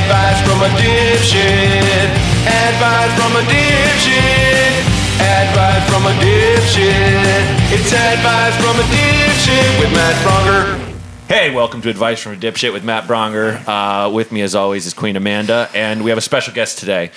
[0.00, 2.08] Advice from a dipshit.
[2.46, 4.72] Advice from a dipshit.
[5.20, 7.44] Advice from a dipshit.
[7.72, 10.86] It's advice from a dipshit with Matt Braunger.
[11.28, 13.62] Hey, welcome to Advice from a Dipshit with Matt Braunger.
[13.68, 17.12] Uh, with me, as always, is Queen Amanda, and we have a special guest today.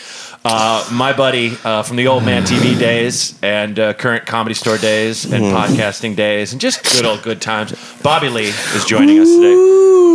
[0.45, 4.77] Uh, my buddy uh, from the old Mad TV days and uh, current comedy store
[4.77, 7.73] days and podcasting days and just good old good times.
[8.03, 10.12] Bobby Lee is joining us today.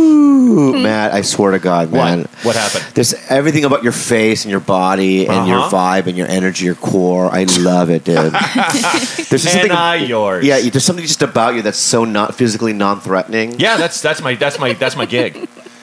[0.49, 2.19] Ooh, Matt, I swear to God, man.
[2.21, 2.29] What?
[2.45, 2.85] What happened?
[2.95, 5.75] There's everything about your face and your body and your Uh-huh.
[5.77, 7.29] vibe and your energy, your core.
[7.33, 8.33] I love it, dude.
[8.33, 10.43] there's just And I yours.
[10.45, 13.59] Yeah, there's something just about you that's so not physically non-threatening.
[13.59, 15.35] Yeah, that's that's my that's my that's my gig.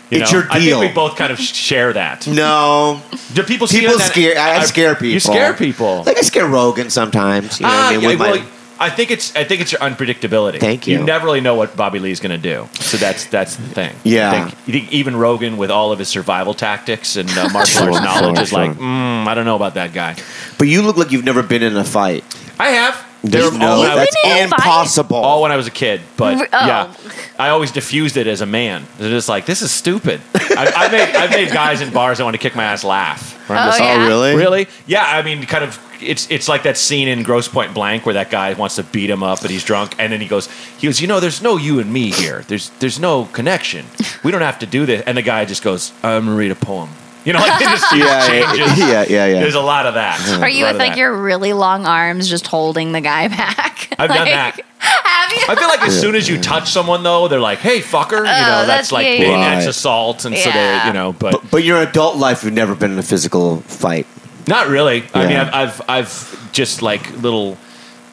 [0.09, 0.39] You It's know?
[0.41, 0.81] your I deal.
[0.81, 2.27] think we both kind of sh- share that.
[2.29, 3.01] No,
[3.35, 4.03] Do people see people it?
[4.03, 4.39] scare.
[4.39, 5.09] I, I scare people.
[5.09, 6.05] You scare people.
[6.05, 7.59] Like I scare Rogan sometimes.
[7.59, 8.01] You know what Ah, I mean?
[8.03, 8.47] yeah, With my- well,
[8.79, 10.61] I think it's I think it's your unpredictability.
[10.61, 10.99] Thank you.
[10.99, 12.69] You never really know what Bobby Lee's going to do.
[12.75, 13.95] So that's that's the thing.
[14.05, 14.31] Yeah.
[14.31, 17.85] I think, you think even Rogan with all of his survival tactics and uh, martial
[17.85, 20.17] arts knowledge is like, mm, I don't know about that guy.
[20.59, 22.25] but you look like you've never been in a fight.
[22.59, 23.03] I have.
[23.27, 24.59] There's There- no, all when I was- that's been in a fight?
[24.59, 25.17] impossible.
[25.17, 26.67] all when I was a kid, but R- oh.
[26.67, 26.95] yeah,
[27.39, 28.87] I always diffused it as a man.
[28.99, 30.21] It's just like this is stupid.
[30.35, 33.35] I, I made I made guys in bars that want to kick my ass laugh.
[33.49, 33.97] Where I'm Oh, just yeah.
[34.05, 34.35] oh, really?
[34.37, 34.69] Really?
[34.87, 35.79] Yeah, I mean, kind of.
[35.99, 39.09] It's it's like that scene in Grosse Pointe Blank where that guy wants to beat
[39.09, 40.47] him up, but he's drunk, and then he goes,
[40.79, 42.45] he goes, you know, there's no you and me here.
[42.49, 43.87] There's there's no connection.
[44.23, 45.03] We don't have to do this.
[45.07, 46.91] And the guy just goes, I'm gonna read a poem.
[47.27, 48.79] You know, like it just Yeah, yeah, changes.
[48.79, 49.41] yeah, yeah, yeah.
[49.41, 50.41] There's a lot of that.
[50.41, 50.99] Are you with like that.
[50.99, 53.89] your really long arms just holding the guy back?
[53.99, 54.61] I've done that.
[54.79, 55.45] Have you?
[55.49, 58.23] I feel like as soon as you touch someone, though, they're like, "Hey, fucker!" you
[58.23, 59.39] know, Oh, that's, that's- like yeah, and yeah.
[59.55, 59.71] that's Right.
[59.71, 62.93] assault, and so they, you know, but, But, but your adult life, you've never been
[62.93, 64.07] in a physical fight.
[64.47, 65.05] not really.
[65.13, 67.59] I mean, I've, I've, I've just like little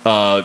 [0.05, 0.41] uh,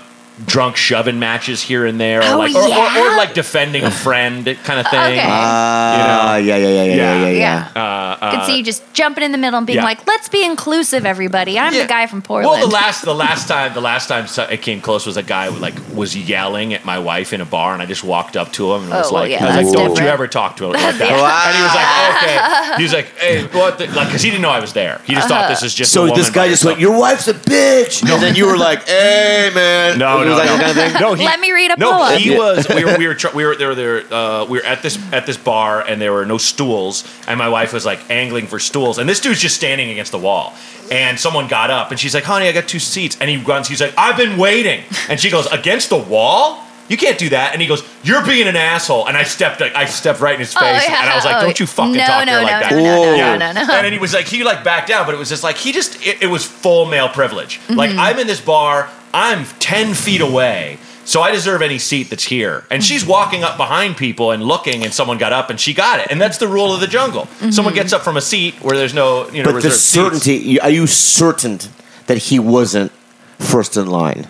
[0.47, 3.13] drunk shoving matches here and there, or Oh, like, or, or, yeah?
[3.13, 5.01] or like defending a friend kind of thing.
[5.01, 5.21] Okay.
[5.27, 7.69] Ah, yeah, yeah, yeah, yeah, yeah, yeah, yeah.
[7.75, 7.83] Yeah.
[7.83, 9.85] Uh, I can uh, see you just jumping in the middle and being yeah.
[9.85, 11.59] like, "Let's be inclusive, everybody.
[11.59, 11.83] I'm Yeah.
[11.83, 14.81] the guy from Portland." Well, the last the last time the last time it came
[14.81, 17.83] close was a guy who, like was yelling at my wife in a bar, and
[17.83, 19.65] I just walked up to him and was Oh, well, like, yeah, I was like,
[19.67, 21.45] that's "Don't you ever talk to him like that?" Wow.
[21.47, 23.87] And he was like, "Okay." He was like, "Hey, what?" The?
[23.89, 25.01] Like, because he didn't know I was there.
[25.05, 25.43] He just Uh-huh.
[25.43, 25.91] thought this is just.
[25.93, 26.77] a So woman this guy just herself.
[26.77, 30.37] went, "Your wife's a bitch," and then you were like, "Hey, man." No, It no,
[30.37, 30.57] was like no.
[30.59, 31.01] that kind of thing?
[31.03, 32.19] No, he, Let me read a no, poem.
[32.19, 32.69] he was.
[32.69, 32.99] We were.
[32.99, 33.15] We were.
[33.15, 33.57] Tr- we were.
[33.57, 33.75] There.
[33.75, 34.13] There.
[34.13, 37.05] Uh, we were at this at this bar, and there were no stools.
[37.27, 40.19] And my wife was like angling for stools, and this dude's just standing against the
[40.19, 40.55] wall.
[40.91, 43.69] And someone got up, and she's like, "Honey, I got two seats." And he runs.
[43.69, 47.53] He's like, "I've been waiting." And she goes, "Against the wall." You can't do that,
[47.53, 50.55] and he goes, "You're being an asshole." And I stepped, I stepped right in his
[50.55, 51.03] face, Oh, yeah.
[51.03, 52.61] and I was like, Oh, "Don't you fucking no, talk to no, her like no,
[52.61, 53.37] that." no, no, no, Yeah.
[53.37, 53.75] no, no, no.
[53.75, 55.73] And then he was like, he like backed down, but it was just like he
[55.73, 57.61] just it, it was full male privilege.
[57.69, 57.99] Like Mm-hmm.
[58.01, 62.65] I'm in this bar, I'm ten feet away, so I deserve any seat that's here.
[62.71, 63.11] And she's Mm-hmm.
[63.11, 66.21] walking up behind people and looking, and someone got up and she got it, and
[66.21, 67.23] that's the rule of the jungle.
[67.25, 67.51] Mm-hmm.
[67.51, 69.83] Someone gets up from a seat where there's no you know But the reserved seats.
[70.25, 71.59] certainty, you- are you certain
[72.07, 72.93] that he wasn't
[73.39, 74.27] first in line?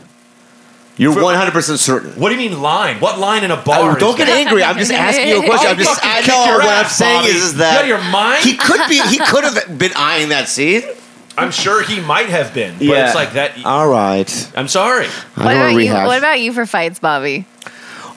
[0.97, 2.11] You're For- 100% certain.
[2.21, 2.99] What do you mean line?
[2.99, 3.93] What line in a bar?
[3.93, 4.37] Oh, don't get that?
[4.37, 4.65] angry.
[4.65, 5.69] I'm just asking you a question.
[5.69, 7.29] I'll I'm just, I kick know your what I'm saying Bobby.
[7.31, 8.43] is, is You that out of your mind?
[8.45, 10.85] he could be, he could have been eyeing that seat.
[11.39, 13.07] I'm sure he might have been, but Yeah.
[13.07, 13.53] it's like that.
[13.65, 14.53] All right.
[14.57, 15.07] I'm sorry.
[15.07, 15.93] I what don't about you?
[15.93, 17.47] What about you for fights, Bobby?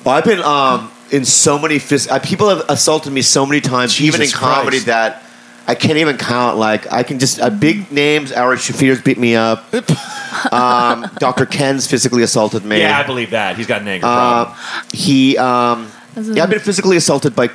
[0.04, 3.62] Well, I've been um, in so many phys- uh, people have assaulted me so many
[3.62, 4.86] times, even in Jesus comedy, Christ.
[4.88, 5.24] that
[5.68, 6.58] I can't even count.
[6.58, 8.32] Like I can just uh, big names.
[8.32, 9.64] Ari Shaffir's beat me up.
[10.52, 11.46] um, Dr.
[11.46, 12.80] Ken's physically assaulted me.
[12.80, 13.58] Yeah, I believe that.
[13.58, 14.58] He's got an anger Uh, problem.
[14.94, 17.50] he, um, yeah, I've been physically assaulted by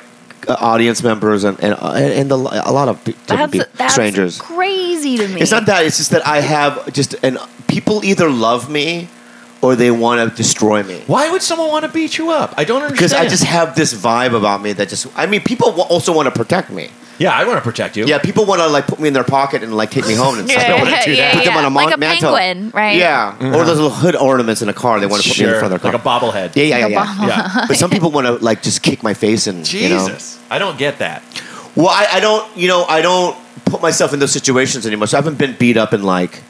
[0.49, 3.93] uh, audience members and and, uh, and the, a lot of different That's, pe- that's
[3.95, 4.39] strangers.
[4.41, 4.56] crazy
[5.19, 5.41] to me.
[5.41, 5.85] It's not that.
[5.85, 7.39] It's just that I have just and
[7.69, 9.09] people either love me
[9.63, 11.03] or they want to destroy me.
[11.07, 12.55] Why would someone want to beat you up?
[12.57, 12.97] I don't understand.
[12.99, 15.07] Because I just have this vibe about me that just.
[15.17, 16.91] I mean, people wa- also want to protect me.
[17.19, 18.05] Yeah, I want to protect you.
[18.05, 20.39] Yeah, people want to like put me in their pocket and like take me home
[20.39, 20.63] and stuff.
[20.63, 21.19] yeah, don't wanna do that.
[21.19, 21.59] yeah, Put them yeah.
[21.65, 22.37] on a like a mantle.
[22.37, 22.97] penguin, right?
[22.99, 23.55] Yeah, mm-hmm.
[23.55, 25.01] or those little hood ornaments in a car.
[25.01, 25.99] They want to put me in Sure, front of their car.
[25.99, 26.19] like car.
[26.19, 26.55] a bobblehead.
[26.57, 27.51] yeah, yeah, yeah, bobble- yeah.
[27.57, 27.65] Yeah.
[27.69, 30.07] But some people want to like just kick my face and you know.
[30.07, 31.23] Jesus, I don't get that.
[31.77, 32.57] Well, I, I don't.
[32.57, 33.37] You know, I don't
[33.67, 35.07] put myself in those situations anymore.
[35.07, 36.43] So I haven't been beat up in like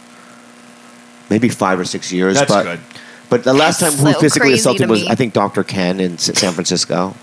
[1.28, 2.34] maybe five or six years.
[2.34, 2.81] That's but, good.
[3.28, 5.08] But the last That's time who so physically crazy assaulted to was me.
[5.08, 5.64] I think Dr.
[5.64, 7.14] Ken in S- San Francisco.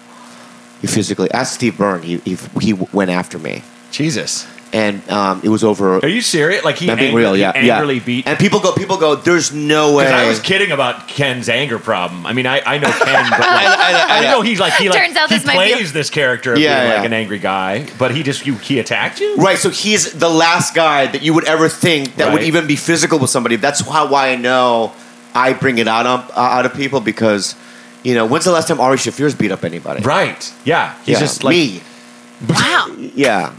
[0.82, 2.02] He physically asked Steve Byrne.
[2.02, 5.98] He he, he went after me, Jesus, and um, it was over.
[6.04, 6.64] are you serious?
[6.66, 8.04] Like he, I'm being angry- real, yeah, he angrily yeah.
[8.06, 8.28] beat.
[8.28, 9.16] And people go, people go.
[9.16, 10.08] There's no way.
[10.08, 12.26] I was kidding about Ken's anger problem.
[12.26, 14.32] I mean, I, I know Ken, but like, I- I I, know.
[14.32, 16.60] know he's like he like Turns out he this might be- plays this character of
[16.60, 19.36] Yeah, being like an angry guy, but he just you he attacked you.
[19.38, 22.76] Right, so he's the last guy that you would ever think that would even be
[22.76, 23.56] physical with somebody.
[23.58, 24.94] That's how why I know
[25.36, 27.56] I bring it out of, uh, out of people because,
[28.04, 30.02] you know, when's the last time Ari Shaffir's beat up anybody?
[30.04, 30.52] Right?
[30.66, 31.82] Yeah, he's yeah, just like me.
[32.50, 32.88] Wow.
[32.98, 33.54] Yeah,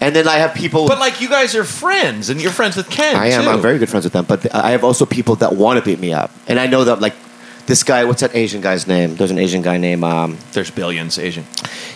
[0.00, 0.88] And then I have people.
[0.88, 3.16] But like you guys are friends, and you're friends with Ken.
[3.16, 3.44] I am.
[3.44, 3.50] too.
[3.50, 4.24] I'm very good friends with them.
[4.24, 7.00] But I have also people that want to beat me up, and I know that
[7.00, 7.14] like
[7.66, 8.04] this guy.
[8.04, 9.16] What's that Asian guy's name?
[9.16, 10.02] There's an Asian guy named.
[10.04, 11.44] Um, There's billions Asian.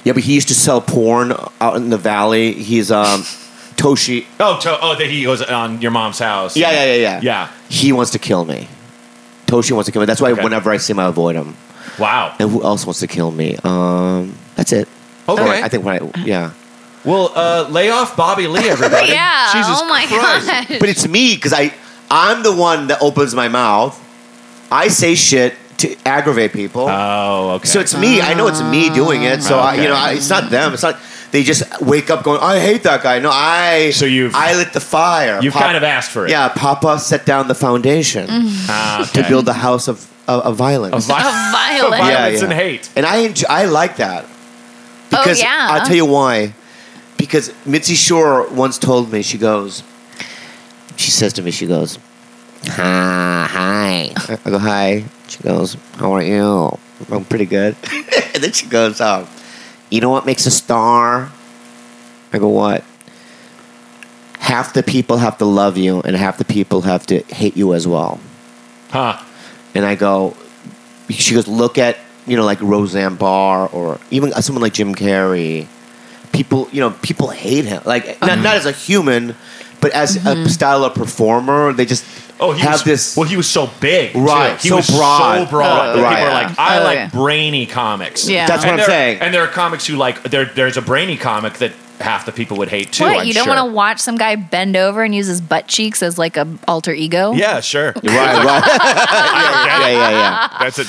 [0.05, 2.53] yeah, but he used to sell porn out in the valley.
[2.53, 3.23] He's um,
[3.77, 4.27] Toshi.
[4.39, 6.57] Oh, to, oh, that he goes on your mom's house.
[6.57, 7.21] Yeah, yeah, yeah, yeah.
[7.23, 7.53] Yeah.
[7.71, 8.69] He wants to kill me.
[9.47, 10.07] Toshi wants to kill me.
[10.07, 10.43] That's why Okay.
[10.45, 11.57] whenever I see him, I avoid him.
[11.99, 12.35] Wow.
[12.39, 13.57] And who else wants to kill me?
[13.65, 14.89] Um, that's it.
[15.29, 15.63] Okay.
[15.63, 16.53] I think when I yeah.
[17.05, 19.09] Well, uh, lay off Bobby Lee, everybody.
[19.13, 19.53] Yeah.
[19.53, 20.47] Jesus oh my Christ.
[20.71, 20.79] god.
[20.81, 21.73] But it's me because I
[22.11, 23.95] I'm the one that opens my mouth.
[24.71, 26.87] I say shit to aggravate people.
[26.89, 27.67] Oh, okay.
[27.69, 28.21] So it's me.
[28.21, 29.43] I know it's me doing it.
[29.43, 30.73] So I, you know, I, it's not them.
[30.75, 30.97] It's not.
[31.33, 33.91] They just wake up going, "I hate that guy." No, I.
[33.91, 35.41] So you've- I lit the fire.
[35.43, 36.31] You've Pop- kind of asked for it.
[36.31, 40.95] Yeah, Papa set down the foundation Ah, to build the house of of, of violence.
[40.95, 41.23] Of vi-
[41.53, 42.03] Violent.
[42.03, 42.45] Yeah, violence yeah.
[42.45, 42.89] and hate.
[42.97, 44.25] and I enjoy, I like that
[45.11, 45.69] because Oh, yeah.
[45.73, 46.55] I'll tell you why.
[47.25, 49.83] Because Mitzi Shore once told me, she goes,
[50.97, 51.99] she says to me, she goes,
[52.67, 54.13] hi, hi.
[54.45, 55.05] I go, hi.
[55.29, 56.79] She goes, how are you?
[57.11, 57.77] I'm pretty good.
[58.35, 59.27] and then she goes, um,
[59.89, 61.33] you know what makes a star?
[62.33, 62.85] I go, what?
[64.39, 67.73] Half the people have to love you, and half the people have to hate you
[67.73, 68.21] as well.
[68.91, 69.23] Huh.
[69.75, 70.37] And I go,
[71.09, 71.97] she goes, look at,
[72.27, 75.69] you know, like Roseanne Barr or even someone like Jim Carrey.
[76.35, 77.83] People, you know, people hate him.
[77.87, 78.43] Like, not, mm-hmm.
[78.43, 79.35] not as a human,
[79.81, 80.47] but as a mm-hmm.
[80.49, 81.73] style of performer.
[81.73, 82.05] They just
[82.41, 83.17] Oh, he have was, this.
[83.17, 84.13] Well, he was so big.
[84.13, 84.21] too.
[84.21, 85.45] Right, He so was broad.
[85.45, 85.97] so broad.
[85.97, 87.11] That right, people are like, I Oh, like yeah.
[87.11, 88.29] brainy comics.
[88.29, 88.47] Yeah.
[88.49, 89.21] That's what And I'm there- saying.
[89.21, 90.45] And there are comics who like there.
[90.47, 93.05] There's a brainy comic that half the people would hate too.
[93.05, 93.21] what?
[93.21, 93.55] I'm you don't sure.
[93.55, 96.47] want to watch some guy bend over and use his butt cheeks as like a
[96.67, 97.33] alter ego?
[97.33, 97.87] Yeah, sure.
[97.95, 98.45] right, right.
[98.45, 100.57] yeah, yeah, yeah, yeah.
[100.59, 100.87] That's it.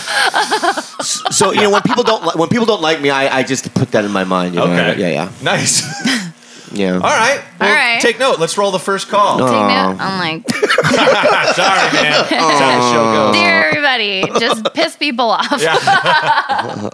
[1.34, 3.74] So you know, when people don't li- when people don't like me, I, I just
[3.74, 4.56] put that in my mind.
[4.56, 4.68] You know?
[4.68, 5.00] Okay.
[5.00, 5.84] Yeah, yeah, Nice.
[6.72, 6.94] yeah.
[6.94, 7.42] All right.
[7.60, 8.02] Well, All right.
[8.02, 8.40] Take note.
[8.40, 9.38] Let's roll the first call.
[9.38, 9.92] Take Aw.
[9.94, 10.02] note.
[10.02, 12.26] I'm like, Sorry, man.
[12.30, 13.36] That's how the show goes.
[13.36, 15.62] dear everybody, just piss people off.
[15.62, 16.90] Yeah.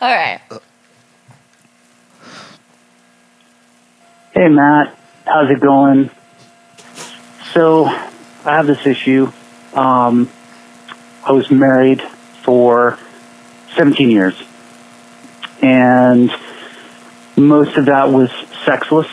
[0.00, 0.40] All right.
[4.38, 4.96] Hey Matt,
[5.26, 6.10] how's it going?
[7.54, 9.32] So, I have this issue.
[9.74, 10.30] Um,
[11.26, 12.00] I was married
[12.44, 13.00] for
[13.74, 14.40] 17 years,
[15.60, 16.30] and
[17.36, 18.30] most of that was
[18.64, 19.08] sexless,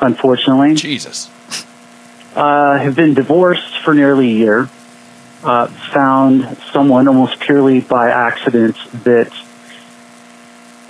[0.00, 0.76] unfortunately.
[0.76, 1.28] Jesus.
[2.34, 4.70] Uh, have been divorced for nearly a year.
[5.44, 9.30] Uh, found someone almost purely by accident that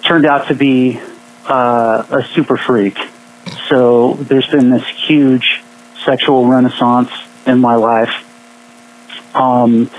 [0.04, 1.00] turned out to be
[1.48, 2.96] uh, a super freak.
[3.72, 5.62] So there's been this huge
[6.04, 7.08] sexual renaissance
[7.46, 8.12] in my life.
[9.34, 9.90] Um,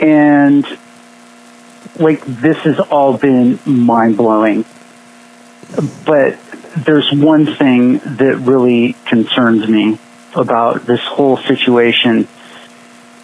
[0.00, 0.64] and
[1.98, 4.64] like this has all been mind blowing.
[6.06, 6.40] But
[6.78, 9.98] there's one thing that really concerns me
[10.34, 12.26] about this whole situation.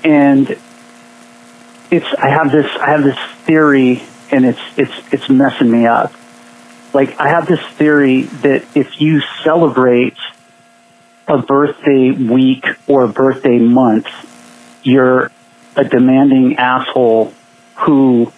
[0.04, 0.50] And
[1.90, 6.12] it's I have this I have this theory and it's it's it's messing me up.
[6.96, 10.16] Like I have this theory that if you celebrate
[11.28, 14.06] a birthday week or a birthday month,
[14.82, 15.30] you're
[15.76, 17.34] a demanding asshole
[17.80, 18.32] who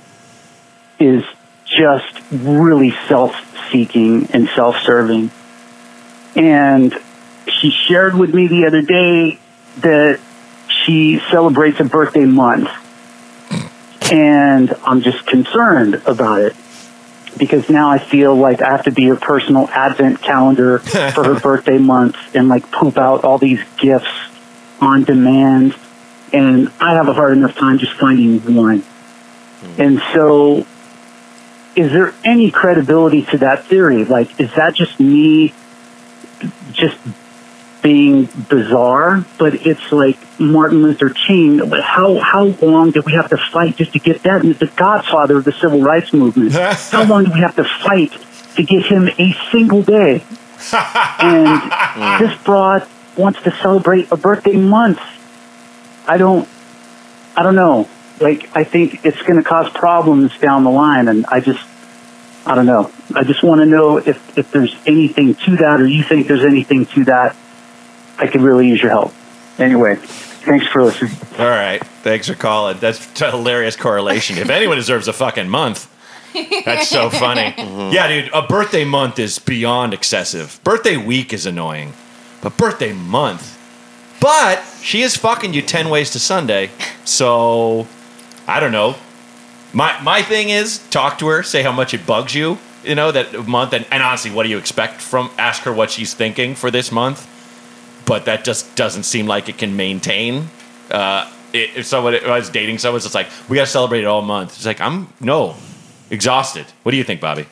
[0.98, 1.22] is
[1.66, 5.30] just really self-seeking and self-serving.
[6.34, 6.92] And
[7.46, 9.38] she shared with me the other day
[9.82, 10.18] that
[10.66, 12.70] she celebrates a birthday month.
[14.10, 16.56] And I'm just concerned about it
[17.38, 21.40] because now I feel like I have to be her personal advent calendar for her
[21.42, 24.10] birthday month and like poop out all these gifts
[24.80, 25.74] on demand.
[26.32, 28.80] And I have a hard enough time just finding one.
[28.80, 29.80] Hmm.
[29.80, 30.66] And so,
[31.74, 34.04] is there any credibility to that theory?
[34.04, 35.54] Like, is that just me
[36.72, 36.98] just
[37.82, 39.24] being bizarre?
[39.38, 41.58] But it's like Martin Luther King.
[41.58, 44.44] How how long did we have to fight just to get that?
[44.44, 46.52] And the Godfather of the civil rights movement.
[46.52, 48.12] how long do we have to fight
[48.56, 50.24] to get him a single day?
[50.72, 55.00] and this broad wants to celebrate a birthday month.
[56.06, 56.48] I don't.
[57.36, 57.88] I don't know.
[58.20, 61.64] Like, I think it's going to cause problems down the line, and I just,
[62.44, 62.90] I don't know.
[63.14, 66.44] I just want to know if if there's anything to that, or you think there's
[66.44, 67.36] anything to that.
[68.18, 69.12] I could really use your help.
[69.58, 71.12] Anyway, thanks for listening.
[71.38, 71.82] All right.
[72.02, 72.78] Thanks for calling.
[72.78, 74.38] That's a hilarious correlation.
[74.38, 75.88] If anyone deserves a fucking month,
[76.64, 77.52] that's so funny.
[77.52, 77.92] Mhm.
[77.92, 80.60] Yeah, dude, a birthday month is beyond excessive.
[80.64, 81.92] Birthday week is annoying,
[82.42, 83.56] but birthday month.
[84.20, 86.70] But she is fucking you 10 ways to Sunday.
[87.04, 87.86] So,
[88.48, 88.96] I don't know.
[89.72, 92.58] My, my thing is talk to her, say how much it bugs you.
[92.84, 93.72] you know, that month.
[93.74, 95.30] And, and honestly, what do you expect from?
[95.38, 97.28] Ask her what she's thinking for this month.
[98.08, 100.48] But that just doesn't seem like it can maintain.
[100.90, 104.00] Uh, it, if someone if I was dating someone, it's like we got to celebrate
[104.00, 104.56] it all month.
[104.56, 105.54] It's like I'm no
[106.10, 106.64] exhausted.
[106.82, 107.46] What do you think, Bobby?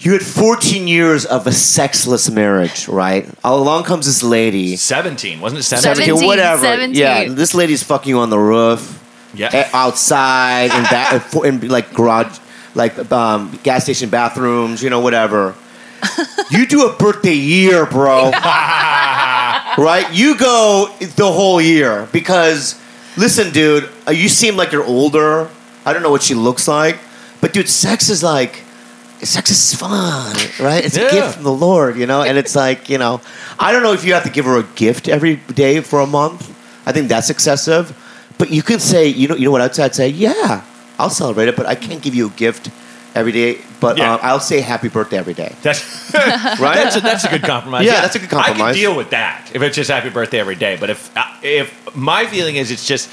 [0.00, 3.28] You had 14 years of a sexless marriage, right?
[3.44, 4.74] Along comes this lady.
[4.76, 5.62] Seventeen, wasn't it?
[5.62, 6.06] Seventeen.
[6.06, 6.26] 17.
[6.26, 6.62] whatever.
[6.62, 6.94] 17.
[7.00, 9.00] Yeah, this lady's fucking you on the roof,
[9.32, 9.70] Yeah.
[9.72, 12.36] outside, in, ba- in like garage,
[12.74, 15.54] like um, gas station bathrooms, you know, whatever.
[16.52, 18.30] You do a birthday year, bro.
[19.78, 20.06] right?
[20.12, 22.80] You go the whole year because,
[23.16, 25.48] listen, dude, uh, you seem like you're older.
[25.84, 26.98] I don't know what she looks like,
[27.40, 28.62] but dude, sex is like.
[29.22, 30.84] Sex is fun, right?
[30.84, 31.04] It's Yeah.
[31.06, 32.22] a gift from the Lord, you know?
[32.22, 33.20] And it's like, you know,
[33.56, 36.08] I don't know if you have to give her a gift every day for a
[36.08, 36.50] month.
[36.86, 37.94] I think that's excessive.
[38.36, 39.84] But you can say, you know, you know what I'd say?
[39.84, 40.62] I'd say, yeah,
[40.98, 42.70] I'll celebrate it, but I can't give you a gift
[43.14, 43.58] every day.
[43.82, 44.14] But Yeah.
[44.14, 45.82] uh, I'll say happy birthday every day, That's
[46.14, 46.74] right?
[46.76, 47.84] that's a, that's a good compromise.
[47.84, 48.60] Yeah, that's a good compromise.
[48.60, 50.76] I can deal with that if it's just happy birthday every day.
[50.80, 53.10] But if uh, if my feeling is it's just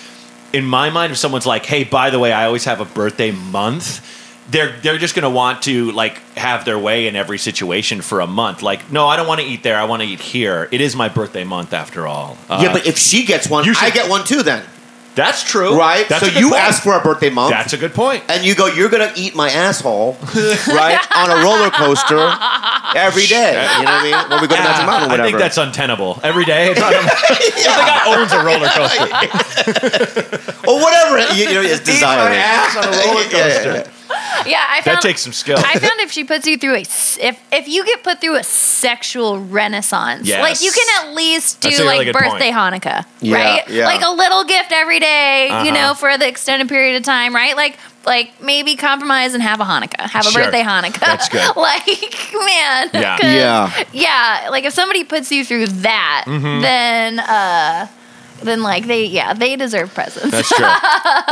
[0.53, 3.31] in my mind, if someone's like, hey, by the way, I always have a birthday
[3.31, 4.17] month.
[4.51, 8.25] They're, they're just gonna want to like have their way in every situation for a
[8.27, 8.63] month.
[8.63, 9.77] Like, no, I don't want to eat there.
[9.77, 10.67] I want to eat here.
[10.71, 12.35] It is my birthday month after all.
[12.49, 14.63] Uh, yeah, but if she gets one, you I get one too then,
[15.19, 16.07] that's true, right?
[16.07, 16.61] That's so you point.
[16.61, 17.51] ask for a birthday month.
[17.51, 18.23] That's a good point.
[18.29, 20.17] and you go, you're gonna eat my asshole,
[20.67, 22.17] right, on a roller coaster
[22.95, 23.53] every day.
[23.53, 24.29] You know what I mean?
[24.29, 26.19] When we go to Magic Mountain, or I think that's untenable.
[26.23, 29.03] Every day, it's not if the guy owns a roller coaster.
[30.69, 33.73] or whatever you, you know is Eat my ass on a roller Yeah, yeah, coaster.
[33.73, 33.98] yeah.
[34.45, 35.57] Yeah, I found That takes some skill.
[35.57, 38.43] I found if she puts you through a if if you get put through a
[38.43, 40.41] sexual renaissance, Yes.
[40.41, 42.83] like you can at least do That's a really like birthday point.
[42.83, 43.69] Hanukkah, Yeah, right?
[43.69, 43.85] yeah.
[43.85, 45.71] Like a little gift every day, you Uh-huh.
[45.71, 47.55] know, for the extended period of time, right?
[47.55, 50.43] Like like maybe compromise and have a Hanukkah, have a Sure.
[50.43, 50.99] birthday Hanukkah.
[50.99, 51.55] That's good.
[51.55, 51.85] like
[52.33, 53.17] man, Yeah.
[53.19, 53.83] 'cause- Yeah.
[53.91, 54.47] yeah.
[54.49, 56.61] Like if somebody puts you through that, Mm-hmm.
[56.61, 57.87] then uh,
[58.41, 60.31] then like they yeah they deserve presents.
[60.31, 60.65] That's true.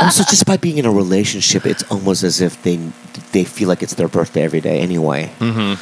[0.00, 2.78] Also, just by being in a relationship, it's almost as if they
[3.32, 5.30] they feel like it's their birthday every day anyway.
[5.40, 5.74] Mm-hmm.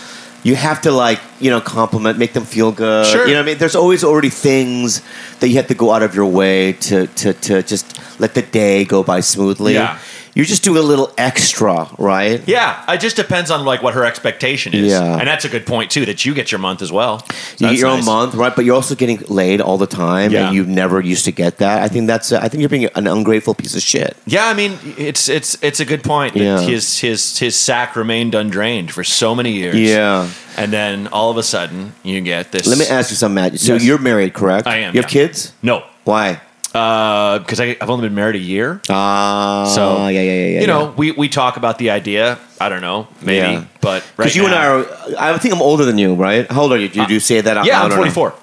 [0.43, 3.07] You have to like you know compliment, make them feel good.
[3.07, 3.27] Sure.
[3.27, 3.59] You know what I mean?
[3.59, 5.03] There's always already things
[5.41, 8.43] that you have to go out of your way to to to just let the
[8.43, 9.75] day go by smoothly.
[9.75, 9.99] Yeah.
[10.37, 12.43] You just do a little extra, right?
[12.47, 14.93] Yeah, it just depends on like what her expectation is.
[14.93, 15.17] Yeah.
[15.19, 16.05] and that's a good point too.
[16.05, 17.21] That you get your month as well.
[17.21, 17.27] So
[17.65, 18.55] You get your own month, right?
[18.55, 20.49] But you're also getting laid all the time, Yeah.
[20.49, 21.83] and you never used to get that.
[21.83, 22.33] I think that's.
[22.33, 24.15] I think you're being an ungrateful piece of shit.
[24.27, 26.35] Yeah, I mean, it's it's it's a good point.
[26.35, 26.61] that Yeah.
[26.61, 29.77] His his his sack remained undrained for so many years.
[29.77, 30.29] Yeah.
[30.59, 32.67] and then all of a sudden you get this.
[32.67, 33.59] Let me ask you something, Matt.
[33.59, 33.85] So Yes.
[33.85, 34.67] you're married, correct?
[34.67, 35.27] I am, You have yeah.
[35.27, 35.53] kids?
[35.63, 36.41] No, Why?
[36.77, 38.81] Because I I've only been married a year.
[38.89, 40.61] Ah, So yeah, yeah, yeah, yeah.
[40.61, 42.39] you know, we, we talk about the idea.
[42.61, 43.65] I don't know, maybe, Yeah.
[43.81, 44.85] but right because you and I are.
[45.19, 46.51] I think I'm older than you, right?
[46.51, 46.89] How old are you?
[46.89, 47.57] Did you say that?
[47.57, 48.11] out yeah, loud I'm or no?
[48.11, 48.35] 44.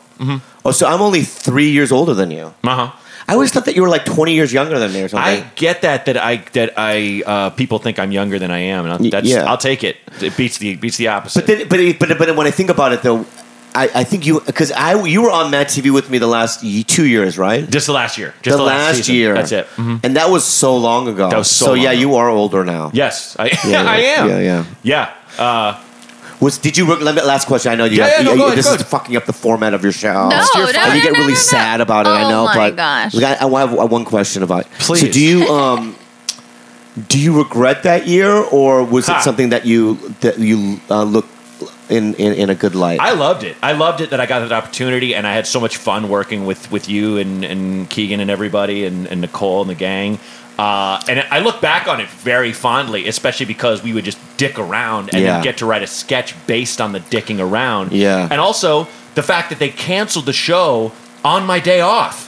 [0.65, 2.53] Oh, so I'm only three years older than you.
[2.63, 2.91] Uh huh.
[3.27, 5.43] I always thought that you were like 20 years younger than me or something.
[5.43, 8.85] I get that that I that I uh, people think I'm younger than I am,
[8.85, 9.45] and that's yeah.
[9.49, 9.95] I'll take it.
[10.21, 11.45] It beats the beats the opposite.
[11.47, 13.25] but then, but but but when I think about it though,
[13.75, 16.63] I, I think you because I you were on Mad TV with me the last
[16.63, 17.67] y- two years, right?
[17.69, 19.15] just the last year, just the, last, season.
[19.15, 19.33] year.
[19.33, 19.67] That's it.
[19.77, 19.99] Mhm.
[20.03, 21.29] And that was so long ago.
[21.29, 22.91] That was so yeah, long you are older now.
[22.93, 24.29] Yes, I, Yeah, I am.
[24.29, 24.65] yeah, yeah.
[24.83, 25.43] yeah.
[25.43, 25.81] Uh,
[26.39, 26.85] Was did you?
[26.85, 27.71] Let me, last question.
[27.71, 27.97] I know you.
[27.97, 28.87] Yeah, have, yeah, no, you- go you- ahead, this go is ahead.
[28.91, 30.29] fucking up the format of your show.
[30.29, 30.77] No, your no, fault.
[30.77, 31.57] and you get no, really no, no.
[31.57, 32.09] sad about it.
[32.09, 33.13] I Oh know, my but gosh.
[33.15, 34.65] Look, I, I have one question about.
[34.79, 35.13] So, Please.
[35.13, 35.95] do you um,
[37.07, 39.19] do you regret that year, or was Ha.
[39.19, 41.25] it something that you that you uh, look
[41.89, 42.99] in, in in a good light?
[42.99, 43.55] I loved it.
[43.61, 46.45] I loved it that I got that opportunity, and I had so much fun working
[46.45, 50.19] with with you and, and Keegan and everybody, and, and Nicole and the gang.
[50.57, 54.59] Uh, and I look back on it very fondly, especially because we would just dick
[54.59, 55.33] around and Yeah.
[55.33, 57.91] then get to write a sketch based on the dicking around.
[57.91, 58.27] Yeah.
[58.29, 60.91] And also the fact that they canceled the show
[61.25, 62.22] on my day off.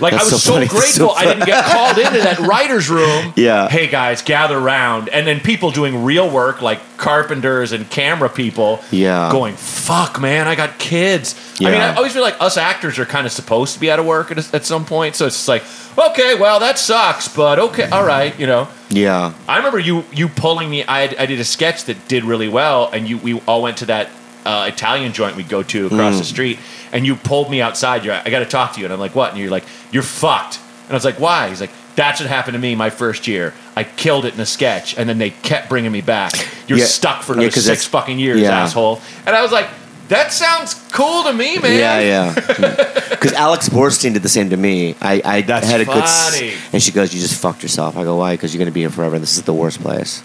[0.00, 2.88] Like That's I was so so, grateful so I didn't get called into that writers'
[2.90, 3.32] room.
[3.44, 3.68] Yeah.
[3.68, 8.80] Hey guys, gather round, and then people doing real work like carpenters and camera people.
[8.90, 9.30] Yeah.
[9.30, 11.34] Going fuck, man, I got kids.
[11.60, 13.98] I mean, I always feel like us actors are kind of supposed to be out
[13.98, 15.62] of work at, at some point, so it's just like,
[16.10, 18.68] okay, well that sucks, but okay, all right, you know.
[18.90, 20.84] yeah, I remember you you pulling me.
[20.84, 23.86] I, I did a sketch that did really well, and you we all went to
[23.86, 24.08] that
[24.44, 26.18] uh, Italian joint we go to across Mm.
[26.18, 26.58] the street,
[26.92, 28.04] and you pulled me outside.
[28.04, 29.30] You're, I got to talk to you, and I'm like, what?
[29.30, 30.58] And you're like, you're fucked.
[30.84, 31.48] And I was like, why?
[31.48, 33.54] He's like, that's what happened to me my first year.
[33.76, 36.32] I killed it in a sketch, and then they kept bringing me back.
[36.68, 36.84] You're Yeah.
[36.86, 38.62] stuck for Yeah, six fucking years, yeah.
[38.62, 39.00] asshole.
[39.26, 39.68] And I was like,
[40.08, 41.78] that sounds cool to me, man.
[41.78, 42.90] yeah, yeah.
[43.14, 44.94] Because Alex Borstein did the same to me.
[45.00, 46.42] I, I That's had a good, s-
[46.74, 48.90] and she goes, "You just fucked yourself." I go, "Why?" Because you're gonna be here
[48.90, 49.14] forever.
[49.14, 50.22] and This is the worst place.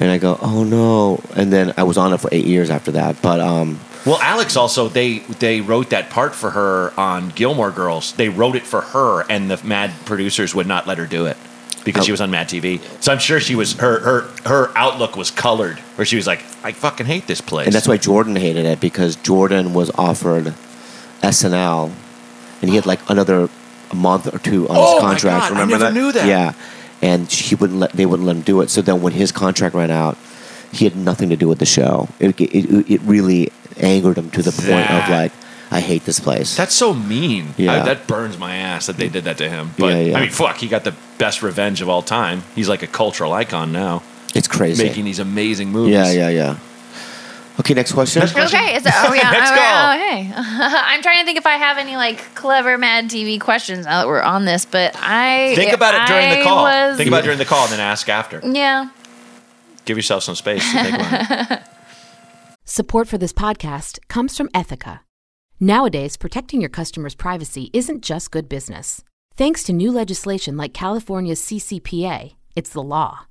[0.00, 1.20] And I go, oh no.
[1.36, 3.20] And then I was on it for eight years after that.
[3.22, 8.12] But um, Well, Alex also they they wrote that part for her on Gilmore Girls.
[8.14, 11.36] They wrote it for her, and the Mad producers would not let her do it
[11.84, 12.80] because she was on Mad TV.
[13.02, 16.42] So I'm sure she was her her her outlook was colored, where she was like,
[16.64, 17.66] I fucking hate this place.
[17.66, 20.54] and that's why Jordan hated it because Jordan was offered
[21.22, 21.92] SNL,
[22.60, 23.48] and he had like another
[23.94, 25.40] month or two on Oh his contract.
[25.42, 25.94] God, I Remember never that?
[25.94, 26.26] knew that.
[26.26, 26.52] Yeah,
[27.02, 28.70] and he wouldn't let they wouldn't let him do it.
[28.70, 30.16] So then when his contract ran out,
[30.72, 32.08] he had nothing to do with the show.
[32.20, 35.32] It it, it really angered him to the point of like,
[35.70, 36.56] I hate this place.
[36.56, 37.54] That's so mean.
[37.56, 37.82] Yeah.
[37.82, 39.72] I- that burns my ass that they did that to him.
[39.78, 40.16] But Yeah, yeah.
[40.18, 42.42] I mean, fuck, he got the best revenge of all time.
[42.54, 44.02] He's like a cultural icon now,
[44.34, 44.84] it's crazy.
[44.84, 45.94] making these amazing movies.
[45.94, 46.58] yeah, yeah, yeah.
[47.60, 48.20] Okay, next question.
[48.20, 48.58] Next question.
[48.58, 49.92] Okay, is that, oh yeah, Next oh, call.
[49.92, 50.32] oh, hey.
[50.36, 54.08] I'm trying to think if I have any like clever Mad TV questions now that
[54.08, 56.64] we're on this, but I Think about it during the call.
[56.64, 58.40] Was, Think about it during the call, and then ask after.
[58.42, 58.90] yeah.
[59.84, 61.62] Give yourself some space to think about it.
[62.64, 65.00] Support for this podcast comes from Ethyca.
[65.60, 69.04] Nowadays, protecting your customers' privacy isn't just good business.
[69.36, 73.26] Thanks to new legislation like California's CCPA, it's the law.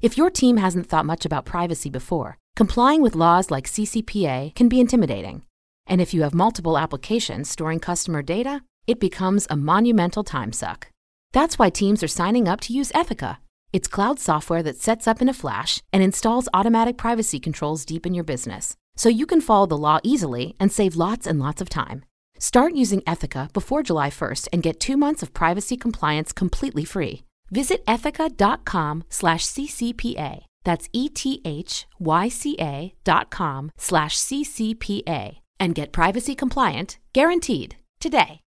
[0.00, 4.68] If your team hasn't thought much about privacy before, complying with laws like CCPA can
[4.68, 5.44] be intimidating.
[5.86, 10.88] And if you have multiple applications storing customer data, it becomes a monumental time suck.
[11.32, 13.36] That's why teams are signing up to use Ethyca.
[13.72, 18.06] It's cloud software that sets up in a flash and installs automatic privacy controls deep
[18.06, 21.60] in your business, so you can follow the law easily and save lots and lots
[21.60, 22.04] of time.
[22.38, 27.22] Start using Ethyca before July 1st and get two months of privacy compliance completely free.
[27.50, 30.44] Visit ethyca.com slash CCPA.
[30.66, 35.36] That's ethyca dot com slash CCPA.
[35.58, 38.40] And get privacy compliant, guaranteed, today.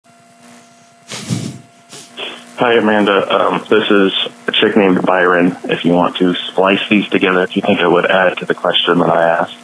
[2.60, 3.34] Hi, Amanda.
[3.34, 4.12] Um, this is
[4.48, 5.56] a chick named Byron.
[5.66, 8.56] If you want to splice these together, if you think it would add to the
[8.56, 9.56] question that I asked,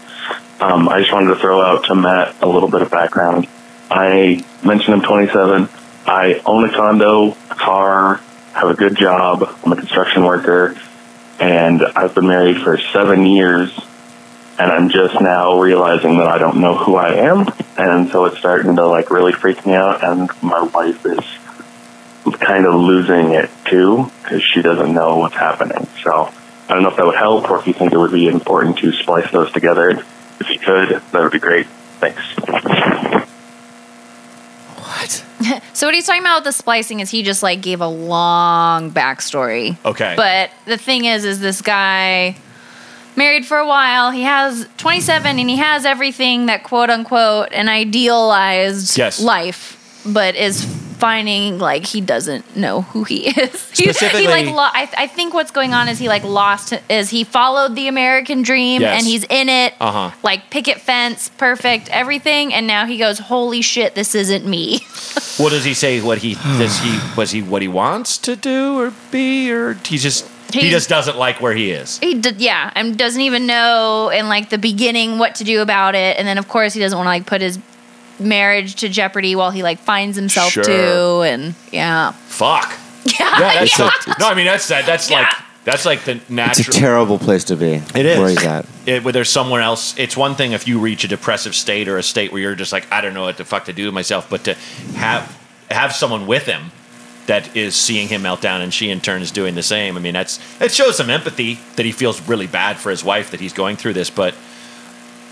[0.62, 3.48] um, I just wanted to throw out to Matt a little bit of background.
[3.90, 5.68] I mentioned I'm 27.
[6.06, 8.18] I own a condo, a car,
[8.54, 9.44] have a good job.
[9.66, 10.76] I'm a construction worker,
[11.40, 13.72] and I've been married for seven years.
[14.60, 18.38] And I'm just now realizing that I don't know who I am, and so it's
[18.38, 20.04] starting to like really freak me out.
[20.04, 21.20] And my wife is
[22.40, 25.88] kind of losing it too because she doesn't know what's happening.
[26.04, 26.32] So
[26.70, 28.78] I don't know if that would help or if you think it would be important
[28.78, 29.90] to splice those together.
[30.40, 31.66] If you could, that would be great.
[32.00, 33.13] Thanks.
[35.74, 38.92] So what he's talking about with the splicing is he just like gave a long
[38.92, 39.78] backstory.
[39.86, 40.14] Okay.
[40.16, 42.36] But the thing is, is this guy
[43.16, 44.12] married for a while?
[44.12, 49.20] He has 27 and he has everything that quote unquote an idealized Yes.
[49.22, 50.66] life, but is
[51.04, 53.70] finding like he doesn't know who he is.
[53.78, 56.74] He- he Specifically- like lo- I, I think what's going on is he like lost
[56.90, 58.98] is he followed the American dream Yes.
[59.00, 60.12] and he's in it Uh-huh.
[60.24, 64.80] like picket fence perfect everything and now he goes holy shit this isn't me
[65.38, 66.00] What does he say?
[66.00, 69.98] What he does he was he what he wants to do or be or he
[69.98, 71.98] just he He- just doesn't like where he is.
[71.98, 75.96] he did, yeah, and doesn't even know in like the beginning what to do about
[75.96, 77.58] it, and then of course he doesn't want to like put his
[78.20, 80.64] marriage to jeopardy while he like finds himself Sure.
[80.64, 82.72] too, and yeah, Fuck.
[83.20, 83.90] yeah, Yeah, that's Yeah.
[84.20, 84.28] no.
[84.30, 84.86] I mean that's that.
[84.86, 85.28] That's like
[85.66, 86.50] that's like the natural.
[86.50, 86.78] It's a natural.
[86.80, 87.74] terrible place to be.
[87.96, 88.20] It is.
[88.20, 88.66] Where he's at.
[88.86, 89.98] it, where there's someone else.
[89.98, 92.72] It's one thing if you reach a depressive state or a state where you're just
[92.74, 94.56] like, I don't know what the fuck to do with myself, but to
[94.96, 95.38] have
[95.72, 96.72] have someone with him
[97.28, 99.96] that is seeing him melt down and she in turn is doing the same.
[99.96, 103.32] I mean, that's it shows some empathy that he feels really bad for his wife
[103.32, 104.34] that he's going through this, but.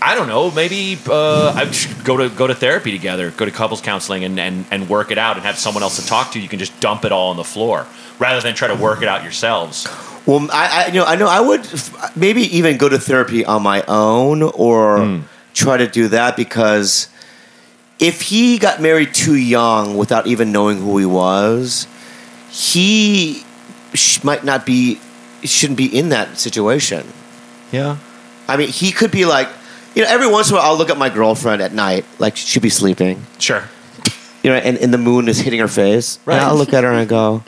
[0.04, 0.50] I don't know.
[0.50, 4.38] Maybe uh, I should go to go to therapy together, go to couples counseling, and,
[4.40, 6.40] and, and work it out, and have someone else to talk to.
[6.40, 7.86] You can just dump it all on the floor
[8.18, 9.86] rather than try to work it out yourselves.
[10.26, 13.44] Well, I, I you know I know I would f- maybe even go to therapy
[13.44, 15.20] on my own or Hmm.
[15.54, 17.08] try to do that because
[17.98, 21.86] if he got married too young without even knowing who he was,
[22.50, 23.44] he
[23.94, 25.00] sh- might not be
[25.44, 27.06] shouldn't be in that situation.
[27.72, 27.96] Yeah.
[28.48, 29.48] I mean, he could be like,
[29.94, 32.36] you know, every once in a while I'll look at my girlfriend at night, like
[32.36, 33.62] she'd be sleeping, Sure.
[34.42, 36.36] you know, and, and the moon is hitting her face, Right.
[36.36, 37.42] and I'll look at her and I go,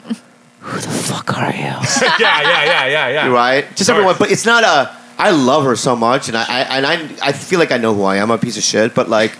[0.61, 3.27] "Who the fuck are you?" yeah, yeah, yeah, yeah, yeah.
[3.27, 3.65] right?
[3.75, 3.95] Just Sure.
[3.95, 4.95] everyone, but it's not a.
[5.17, 7.93] I love her so much, and I, I and I, I feel like I know
[7.93, 8.31] who I am.
[8.31, 9.31] I'm a piece of shit, but like,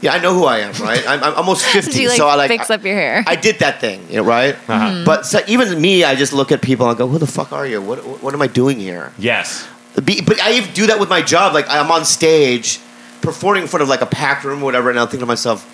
[0.00, 1.06] yeah, I know who I am, right?
[1.06, 3.22] I'm, I'm almost fifty, Does he like, so I like fix I, up your hair?
[3.26, 4.56] I did that thing, you know, right?
[4.68, 5.04] Uh-huh.
[5.06, 7.52] But so even me, I just look at people and I go, "Who the fuck
[7.52, 7.80] are you?
[7.80, 9.66] What what am I doing here?" Yes.
[10.04, 11.52] Be- But I even do that with my job.
[11.54, 12.78] Like I'm on stage,
[13.22, 15.64] performing in front of like a packed room or whatever, and I'm thinking to myself,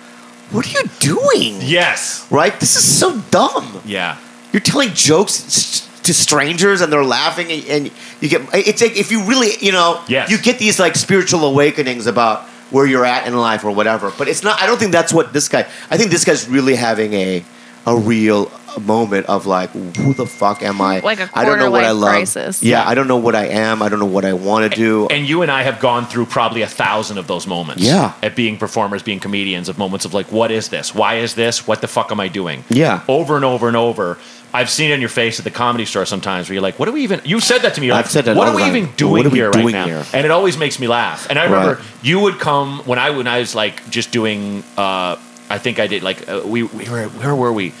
[0.51, 2.25] "What are you doing?" Yes.
[2.31, 2.57] Right?
[2.59, 3.81] This is so dumb.
[3.85, 4.17] Yeah.
[4.51, 9.11] You're telling jokes to strangers and they're laughing and, and you get it's like if
[9.11, 10.29] you really you know Yes.
[10.31, 14.11] you get these like spiritual awakenings about where you're at in life or whatever.
[14.17, 14.61] But it's not.
[14.61, 15.67] I don't think that's what this guy.
[15.91, 17.43] I think this guy's really having a
[17.85, 18.49] a real
[18.79, 20.99] moment of like, who the fuck am I?
[20.99, 22.09] Like a I don't know what I love.
[22.11, 22.61] crisis.
[22.63, 23.81] Yeah, I don't know what I am.
[23.81, 25.07] I don't know what I want to do.
[25.07, 27.83] And you and I have gone through probably a thousand of those moments.
[27.83, 28.13] Yeah.
[28.21, 30.93] At being performers, being comedians, of moments of like, what is this?
[30.95, 31.67] Why is this?
[31.67, 32.63] What the fuck am I doing?
[32.69, 33.03] Yeah.
[33.07, 34.17] Over and over and over.
[34.53, 36.87] I've seen it in your face at the comedy store sometimes where you're like, what
[36.87, 37.87] are we even, you said that to me.
[37.87, 38.75] You're I've like, said that What all are we time.
[38.77, 39.85] even doing What are we here doing right now?
[39.85, 40.05] here?
[40.13, 41.27] And it always makes me laugh.
[41.29, 41.85] And I remember Right.
[42.01, 45.17] you would come when I, when I was like just doing, uh,
[45.49, 47.73] I think I did like, uh, we, we were, where were we?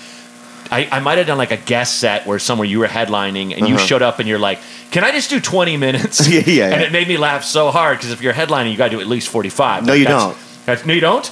[0.71, 3.67] I, I might have done like a guest set where somewhere you were headlining and
[3.67, 3.85] you Uh-huh.
[3.85, 4.59] showed up and you're like,
[4.91, 6.27] can I just do 20 minutes?
[6.29, 6.87] Yeah, yeah, And yeah.
[6.87, 9.07] it made me laugh so hard because if you're headlining, you got to do at
[9.07, 9.85] least 45.
[9.85, 10.37] No, you That's- don't.
[10.65, 11.31] That's, no, you don't?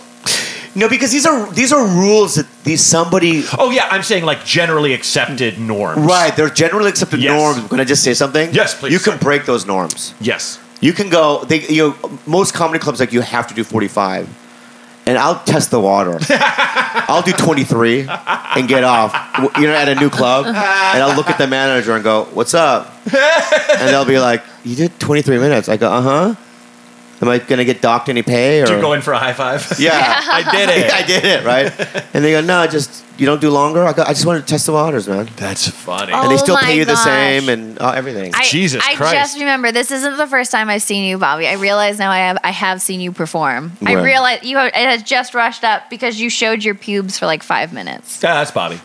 [0.76, 3.44] no, because these are these are rules that these somebody.
[3.60, 3.88] Oh, yeah.
[3.92, 6.00] I'm saying like generally accepted norms.
[6.06, 7.32] Right, they're generally accepted Yes.
[7.34, 7.70] norms.
[7.70, 8.54] Can I just say something?
[8.54, 8.92] Yes, please.
[8.94, 10.14] You can break those norms.
[10.20, 10.60] Yes.
[10.82, 11.44] You can go.
[11.46, 14.28] They, you know, most comedy clubs like you have to do forty five,
[15.06, 16.20] and I'll test the water.
[17.08, 19.14] I'll do twenty three and get off.
[19.58, 22.54] You know, at a new club, and I'll look at the manager and go, "What's
[22.54, 22.92] up?"
[23.76, 26.36] And they'll be like, "You did twenty three minutes." I go, "Uh huh."
[27.22, 28.62] Am I gonna get docked any pay?
[28.62, 29.66] Or Did you go in for a high five?
[29.80, 29.94] Yeah,
[30.28, 30.92] I did it.
[30.92, 32.06] I did it right.
[32.14, 34.46] And they go, "No, just you don't do longer." I go, "I just wanted to
[34.48, 36.12] test the waters, man." That's funny.
[36.12, 37.04] Oh, and they still my pay you the gosh.
[37.06, 38.34] same and uh, everything.
[38.36, 39.14] I, Jesus I Christ.
[39.14, 41.48] just remember this isn't the first time I've seen you, Bobby.
[41.48, 43.72] I realize now I have I have seen you perform.
[43.86, 44.04] I Right.
[44.04, 47.44] realize you have, it has just rushed up because you showed your pubes for like
[47.44, 48.22] five minutes.
[48.22, 48.80] Yeah, that's Bobby.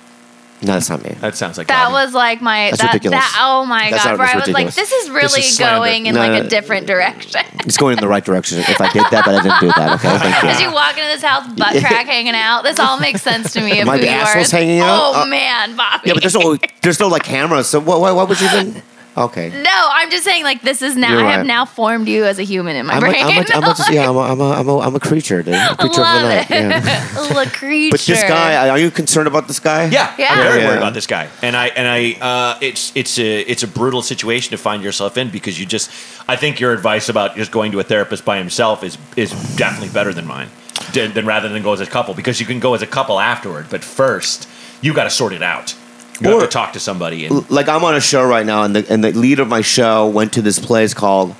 [0.63, 1.11] No, that's not me.
[1.21, 1.93] That sounds like That Bobby.
[2.05, 3.19] was like my That's that, ridiculous.
[3.21, 4.11] that oh my That's god!
[4.11, 4.75] not- Where I was like, ridiculous.
[4.77, 5.77] this is really is slander.
[5.81, 7.41] going in No, like no, a different direction.
[7.65, 8.59] It's going in the right direction.
[8.59, 9.95] If I did that, but I didn't do that.
[9.95, 10.49] Okay, thank you.
[10.51, 12.63] As you walk into this house, butt crack hanging out.
[12.63, 13.81] This all makes sense to me.
[13.81, 14.57] Of My who you asshole's are.
[14.59, 14.89] hanging out?
[15.15, 16.03] Oh Uh, man, Bobby.
[16.07, 17.67] Yeah, but there's no there's no like cameras.
[17.69, 18.83] So what what, what would you even?
[19.17, 19.51] Okay.
[19.51, 21.13] No, I'm just saying like this is now.
[21.13, 21.47] You're I have right.
[21.47, 23.25] now formed you as a human in my I'm a, brain.
[23.25, 25.43] I'm a, I'm a, just, yeah, I'm a, I'm a, I'm a, I'm a creature,
[25.43, 25.55] dude.
[25.55, 26.51] A creature of the night.
[26.51, 26.71] it.
[26.71, 27.41] Yeah.
[27.41, 27.93] A creature.
[27.93, 29.87] But this guy, are you concerned about this guy?
[29.87, 30.29] Yeah, Yeah.
[30.31, 30.69] I'm very Yeah.
[30.69, 34.03] worried about this guy, and I and I uh, it's it's a it's a brutal
[34.03, 35.91] situation to find yourself in because you just
[36.29, 39.89] I think your advice about just going to a therapist by himself is is definitely
[39.93, 40.49] better than mine,
[40.93, 43.19] than, than rather than go as a couple because you can go as a couple
[43.19, 44.47] afterward, but first
[44.83, 45.75] you got to sort it out.
[46.21, 47.25] You Or- have to talk to somebody.
[47.27, 49.63] And, Like I'm on a show right now, and the and the lead of my
[49.63, 51.35] show went to this place called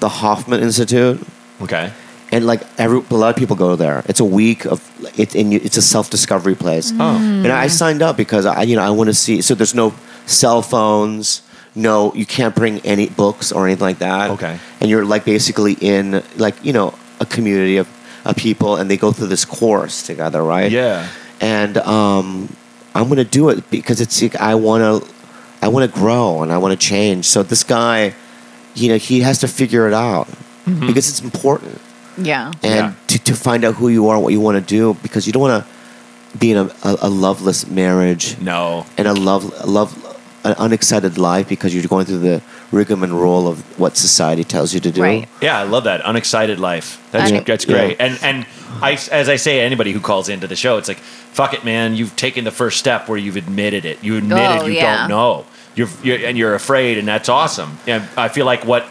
[0.00, 1.20] the Hoffman Institute.
[1.62, 1.92] okay,
[2.32, 4.02] and like every a lot of people go there.
[4.06, 4.80] It's a week of
[5.18, 6.92] it's and you, it's a self discovery place.
[6.98, 7.16] Oh.
[7.16, 9.42] and I signed up because I you know I want to see.
[9.42, 9.92] So there's no
[10.26, 11.42] cell phones.
[11.74, 14.30] No, you can't bring any books or anything like that.
[14.32, 14.58] Okay.
[14.80, 17.86] and you're like basically in like you know a community of,
[18.24, 20.70] of people, and they go through this course together, right?
[20.72, 21.06] yeah,
[21.40, 22.48] and um,
[22.94, 25.00] I'm gonna do it because it's like, I wanna
[25.60, 27.24] I wanna grow and I wanna change.
[27.26, 28.14] So this guy,
[28.74, 30.26] you know, he has to figure it out
[30.66, 30.86] mm-hmm.
[30.86, 31.80] because it's important
[32.18, 32.52] Yeah.
[32.62, 32.92] and Yeah.
[33.08, 35.32] to, to find out who you are, and what you want to do, because you
[35.32, 39.66] don't want to be in a, a, a loveless marriage no, and a love a
[39.66, 39.90] love
[40.44, 44.90] an unexcited life because you're going through the rigmarole of what society tells you to
[44.90, 45.00] do.
[45.02, 45.28] Right.
[45.40, 47.00] Yeah, I love that unexcited life.
[47.12, 47.96] That's Unex- that's great.
[48.00, 48.46] And and
[48.80, 50.98] I as I say to anybody who calls into the show, it's like
[51.32, 51.94] fuck it, man.
[51.96, 54.02] You've taken the first step where you've admitted it.
[54.04, 54.98] You admitted Oh, you yeah.
[54.98, 55.46] don't know.
[55.74, 57.78] You're, you're and you're afraid, and that's awesome.
[57.86, 58.86] And I feel like what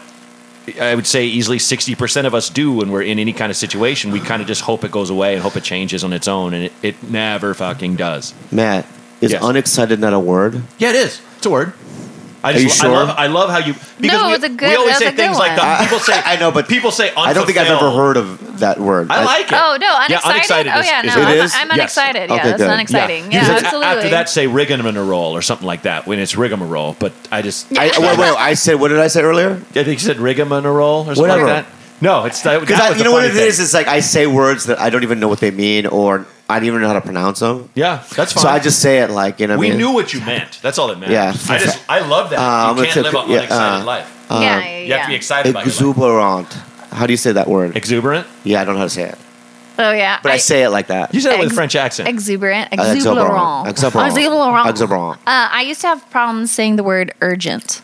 [0.80, 3.56] I would say easily sixty percent of us do when we're in any kind of
[3.56, 6.26] situation, we kind of just hope it goes away and hope it changes on its
[6.28, 8.34] own, and it, it never fucking does.
[8.50, 8.86] Matt,
[9.20, 9.42] is Yes.
[9.44, 10.62] unexcited not a word?
[10.78, 11.20] Yeah, it is.
[11.36, 11.72] It's a word.
[12.44, 13.06] I Are just, you I sure?
[13.06, 15.10] love, I love how you because No, we, it's a good- we always say a
[15.10, 15.56] good things like one.
[15.58, 15.80] that.
[15.82, 18.78] People say I know, but people say I don't think I've ever heard of that
[18.80, 19.10] word.
[19.10, 19.52] I like it.
[19.54, 20.70] Oh no, Yeah, unexcited.
[20.70, 21.52] unexcited oh yeah, no, it I'm, is?
[21.54, 21.74] I'm Yes.
[21.76, 22.30] unexcited.
[22.30, 22.70] Yeah, Okay, that's good.
[22.70, 23.30] unexciting.
[23.32, 23.86] Yeah, Usually absolutely.
[23.86, 26.96] After that, say rigmarole or something like that when it's rigmarole.
[26.98, 29.52] But I just, I, wait, wait, I said, what did I say earlier?
[29.52, 31.46] I think you said rigmarole or something Whatever.
[31.46, 31.74] like that.
[32.00, 32.42] No, it's.
[32.42, 33.56] Because you know what funny it is?
[33.58, 33.64] thing.
[33.64, 36.58] It's like I say words that I don't even know what they mean, or I
[36.58, 37.68] don't even know how to pronounce them.
[37.74, 38.42] Yeah, that's fine.
[38.42, 39.56] So I just say it like you know.
[39.58, 39.78] we I mean?
[39.78, 40.60] knew what you meant.
[40.62, 41.10] That's all that meant.
[41.12, 41.30] Yeah.
[41.48, 42.38] I just, I love that.
[42.38, 44.26] Uh, I'm you can't live an yeah, unexcited uh, life.
[44.30, 44.80] yeah, yeah, yeah.
[44.86, 45.74] You have to be excited about your life.
[45.96, 46.52] Exuberant.
[46.92, 47.76] How do you say that word?
[47.76, 48.26] Exuberant.
[48.44, 49.18] Yeah, I don't know how to say it,
[49.78, 51.14] Oh yeah, but I, say it like that.
[51.14, 52.06] You said it with a French accent.
[52.08, 54.08] exuberant, Uh, exuberant, Exuberant.
[54.16, 54.68] exuberant.
[54.68, 55.18] Exuberant.
[55.26, 57.80] Uh, I used to have problems saying the word urgent.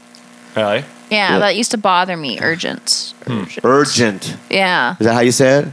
[0.55, 0.85] really?
[1.11, 1.39] Yeah, Yeah.
[1.39, 2.39] that used to bother me.
[2.41, 3.15] Urgent.
[3.27, 3.65] Urgent.
[3.65, 4.37] Urgent.
[4.51, 5.69] Yeah, Is that how you say it?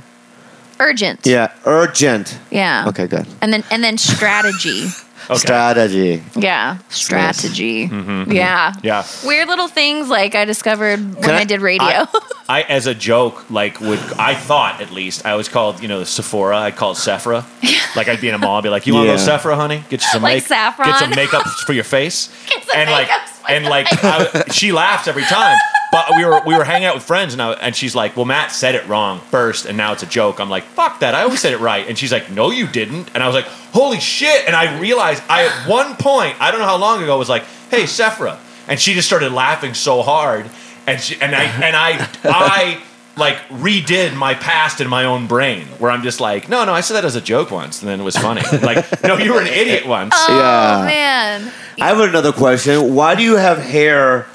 [0.80, 1.26] Urgent.
[1.26, 2.38] Yeah, urgent.
[2.52, 2.86] Yeah.
[2.90, 3.26] Okay, good.
[3.42, 4.86] And then and then strategy.
[5.28, 5.40] Okay.
[5.40, 6.24] Strategy.
[6.36, 7.88] yeah, strategy.
[7.88, 8.32] Mm-hmm.
[8.32, 8.74] Yeah.
[8.74, 8.86] Mm-hmm.
[8.86, 9.04] Yeah.
[9.26, 11.88] Weird little things like I discovered when I- I, did radio.
[11.88, 12.06] I,
[12.48, 16.04] I, as a joke, like would I thought at least I was called you know
[16.04, 16.58] Sephora.
[16.60, 17.44] I called Sephora.
[17.96, 19.82] Like I'd be in a mall, and be like, "You want to go Sephora, honey?
[19.90, 20.90] Get you some Like make, saffron.
[20.90, 24.74] get some makeup for your face." Get some and like for and like I, she
[24.74, 25.58] laughs every time.
[25.96, 28.26] But we were we were hanging out with friends, and I, and she's like, "Well,
[28.26, 31.16] Matt said it wrong first, and now it's a joke." I'm like, "Fuck that!
[31.16, 33.46] I always said it right." And she's like, "No, you didn't." And I was like,
[33.74, 37.18] "Holy shit!" And I realized I at one point, I don't know how long ago,
[37.18, 40.50] was like, "Hey, Sephra," and she just started laughing so hard,
[40.86, 42.82] and she and I and I I.
[43.18, 46.82] Like redid my past in my own brain, where I'm just like, no, no, I
[46.82, 48.42] said that as a joke once, and then it was funny.
[48.62, 50.14] Like, no, you were an idiot once.
[50.18, 50.86] Oh Yeah.
[50.86, 51.52] man.
[51.80, 52.94] I have another question.
[52.94, 54.28] Why do you have hair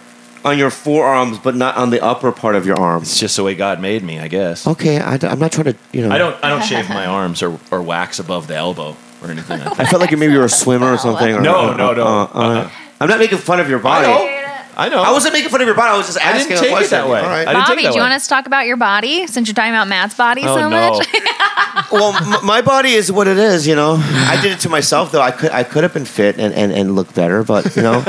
[0.45, 3.11] on your forearms but not on the upper part of your arms?
[3.11, 4.67] It's just the way God made me, I guess.
[4.67, 6.15] Okay, I, am not trying to, you know.
[6.15, 9.61] I don't I don't shave my arms or, or wax above the elbow or anything.
[9.61, 9.81] Like that.
[9.81, 11.35] I felt like maybe you were a swimmer or something.
[11.37, 12.05] Or, No, no, no.
[12.05, 12.71] uh, uh, Uh-uh.
[13.01, 14.07] I'm not making fun of your body.
[14.07, 14.40] know.
[14.81, 15.03] I know.
[15.03, 15.95] I wasn't making fun of your body.
[15.95, 16.91] I was just I asking didn't a take it question.
[16.99, 17.21] that way.
[17.21, 17.47] All right.
[17.47, 18.05] I didn't take Bobby, it that do you way.
[18.05, 20.69] want us to talk about your body since you're talking about Matt's body Oh, so
[20.69, 20.91] no.
[20.99, 21.07] much?
[21.93, 23.67] well, m- my body is what it is.
[23.67, 25.21] You know, I did it to myself though.
[25.21, 28.03] I could I could have been fit and, and, and look better, but you know,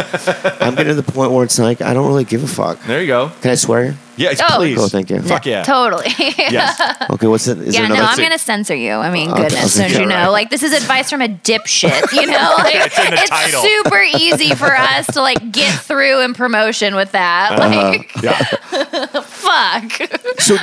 [0.59, 2.79] I'm getting to the point where it's like I don't really give a fuck.
[2.83, 3.31] There you go.
[3.41, 3.95] Can I swear?
[4.21, 4.55] Yes, Oh.
[4.57, 4.77] please.
[4.77, 5.21] Cool, thank you.
[5.21, 5.63] Fuck yeah.
[5.63, 6.07] Totally.
[6.17, 6.79] Yes.
[7.11, 7.57] Okay, what's it?
[7.59, 8.93] Is yeah, there no, another I'm gonna censor you.
[8.93, 10.15] I mean, Okay, goodness, don't you yeah, know?
[10.15, 10.27] right.
[10.29, 12.11] Like, this is advice from a dipshit.
[12.13, 13.61] You know, like, It's in the title.
[13.61, 17.59] super easy for us to like get through in promotion with that.
[17.59, 17.89] Uh-huh.
[17.91, 18.37] Like, Yeah.
[19.21, 19.91] fuck.
[20.39, 20.57] So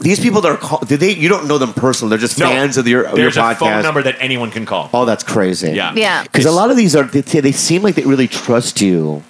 [0.00, 1.14] these people that are called, did they?
[1.14, 2.10] You don't know them personally.
[2.10, 2.46] They're just No.
[2.46, 3.58] fans of your of your There's a podcast.
[3.58, 4.90] phone number that anyone can call.
[4.92, 5.72] Oh, that's crazy.
[5.72, 5.92] Yeah.
[5.94, 6.22] Yeah.
[6.22, 9.22] Because a lot of these are they, they seem like they really trust you,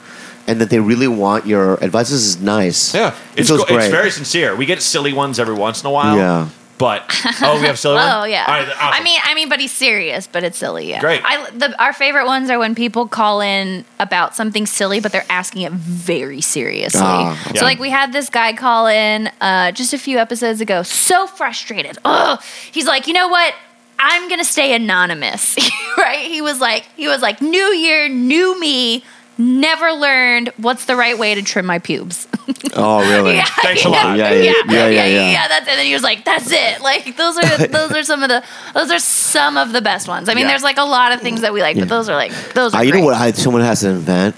[0.46, 2.10] and that they really want your advice.
[2.10, 2.94] This is nice.
[2.94, 3.08] Yeah.
[3.34, 3.84] it It's, feels go- great.
[3.86, 4.54] it's very sincere.
[4.56, 6.16] We get silly ones every once in a while.
[6.16, 6.48] Yeah.
[6.76, 7.04] But
[7.40, 8.10] oh, we have silly ones.
[8.12, 8.44] Oh yeah.
[8.48, 10.90] All right, I mean, I mean, but he's serious, but it's silly.
[10.90, 10.98] Yeah.
[11.00, 11.20] Great.
[11.24, 15.24] I the our favorite ones are when people call in about something silly, but they're
[15.30, 17.00] asking it very seriously.
[17.02, 20.82] Ah, so like we had this guy call in uh, just a few episodes ago,
[20.82, 21.96] so frustrated.
[22.04, 22.38] Oh,
[22.72, 23.54] he's like, you know what?
[23.96, 25.56] I'm gonna stay anonymous,
[25.96, 26.26] right?
[26.26, 29.04] He was like, he was like, new year, new me.
[29.36, 32.28] Never learned what's the right way to trim my pubes.
[32.76, 33.36] Oh, really?
[33.36, 34.18] Yeah, Thanks a lot.
[34.18, 35.46] Yeah, yeah, yeah, yeah, yeah.
[35.46, 38.28] That's and then he was like, "That's it." Like those are those are some of
[38.28, 38.42] the
[38.74, 40.28] those are some of the best ones.
[40.28, 40.48] I mean, Yeah.
[40.48, 42.78] there's like a lot of things that we like, but those are like those are.
[42.78, 43.14] Uh, you know what?
[43.14, 44.34] I, someone has to invent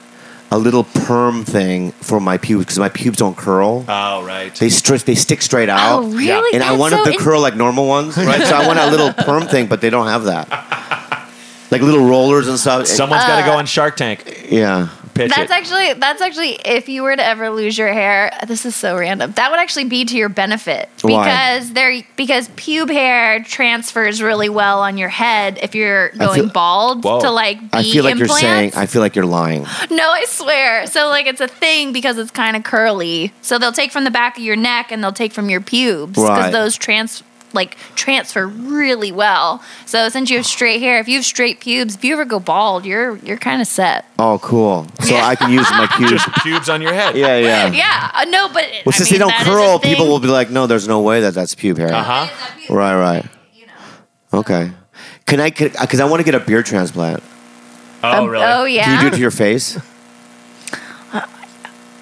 [0.50, 3.87] a little perm thing for my pubes because my pubes don't curl.
[3.88, 4.54] Oh, right.
[4.54, 6.02] They stri- they stick straight out.
[6.02, 6.52] Oh, really?
[6.54, 8.42] And I That's want so them to in- curl like normal ones, right?
[8.42, 11.06] so I want a little perm thing, but they don't have that.
[11.70, 12.87] Like little rollers and stuff.
[12.87, 14.46] Someone's got to go uh, on Shark Tank.
[14.50, 14.88] yeah.
[15.14, 15.55] Pitch That's it.
[15.55, 19.33] actually that's actually if you were to ever lose your hair, this is so random.
[19.33, 21.24] That would actually be to your benefit Why?
[21.24, 26.50] because there because pube hair transfers really well on your head if you're going feel-
[26.50, 27.20] bald Whoa.
[27.22, 28.42] to like be I feel like implants.
[28.42, 28.72] you're saying.
[28.76, 29.64] I feel like you're lying.
[29.90, 30.87] No, I swear.
[30.87, 33.33] So like it's a thing because it's kind of curly.
[33.40, 36.12] So they'll take from the back of your neck and they'll take from your pubes
[36.12, 36.52] because Right.
[36.52, 37.22] those trans
[37.57, 39.61] like transfer really well.
[39.87, 42.38] So since you have straight hair, if you have straight pubes, if you ever go
[42.38, 44.05] bald, you're you're kind of set.
[44.19, 44.87] Oh, cool.
[45.01, 46.12] So I can use my pubes.
[46.12, 47.16] Just pubes on your head.
[47.16, 47.73] yeah, yeah.
[47.73, 49.90] Yeah, uh, no, but Well, I since mean, they don't that is a curl, thing.
[49.90, 52.73] people will be like, "No, there's no way that that's pube hair." Uh huh.
[52.73, 53.27] Right, right.
[54.33, 54.71] Okay.
[55.27, 55.51] Can I?
[55.51, 57.23] Because I want to get a beard transplant.
[58.03, 58.45] Oh, Um, really?
[58.45, 58.85] Oh yeah.
[58.85, 59.79] Can you do it to your face?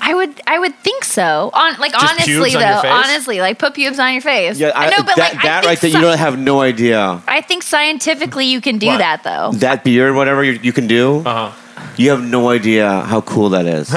[0.07, 1.51] I would I would think so.
[1.53, 2.93] On like Just honestly pubes though, on your face?
[2.93, 4.59] honestly, like put pubes on your face.
[4.59, 6.39] Yeah, I, know, but that, like that I think right there, sci- you don't have
[6.39, 7.23] no idea.
[7.27, 8.99] I think scientifically you can do What?
[8.99, 9.53] that though.
[9.59, 11.93] That beard, whatever you, you can do, Uh huh.
[11.97, 13.89] you have no idea how cool that is.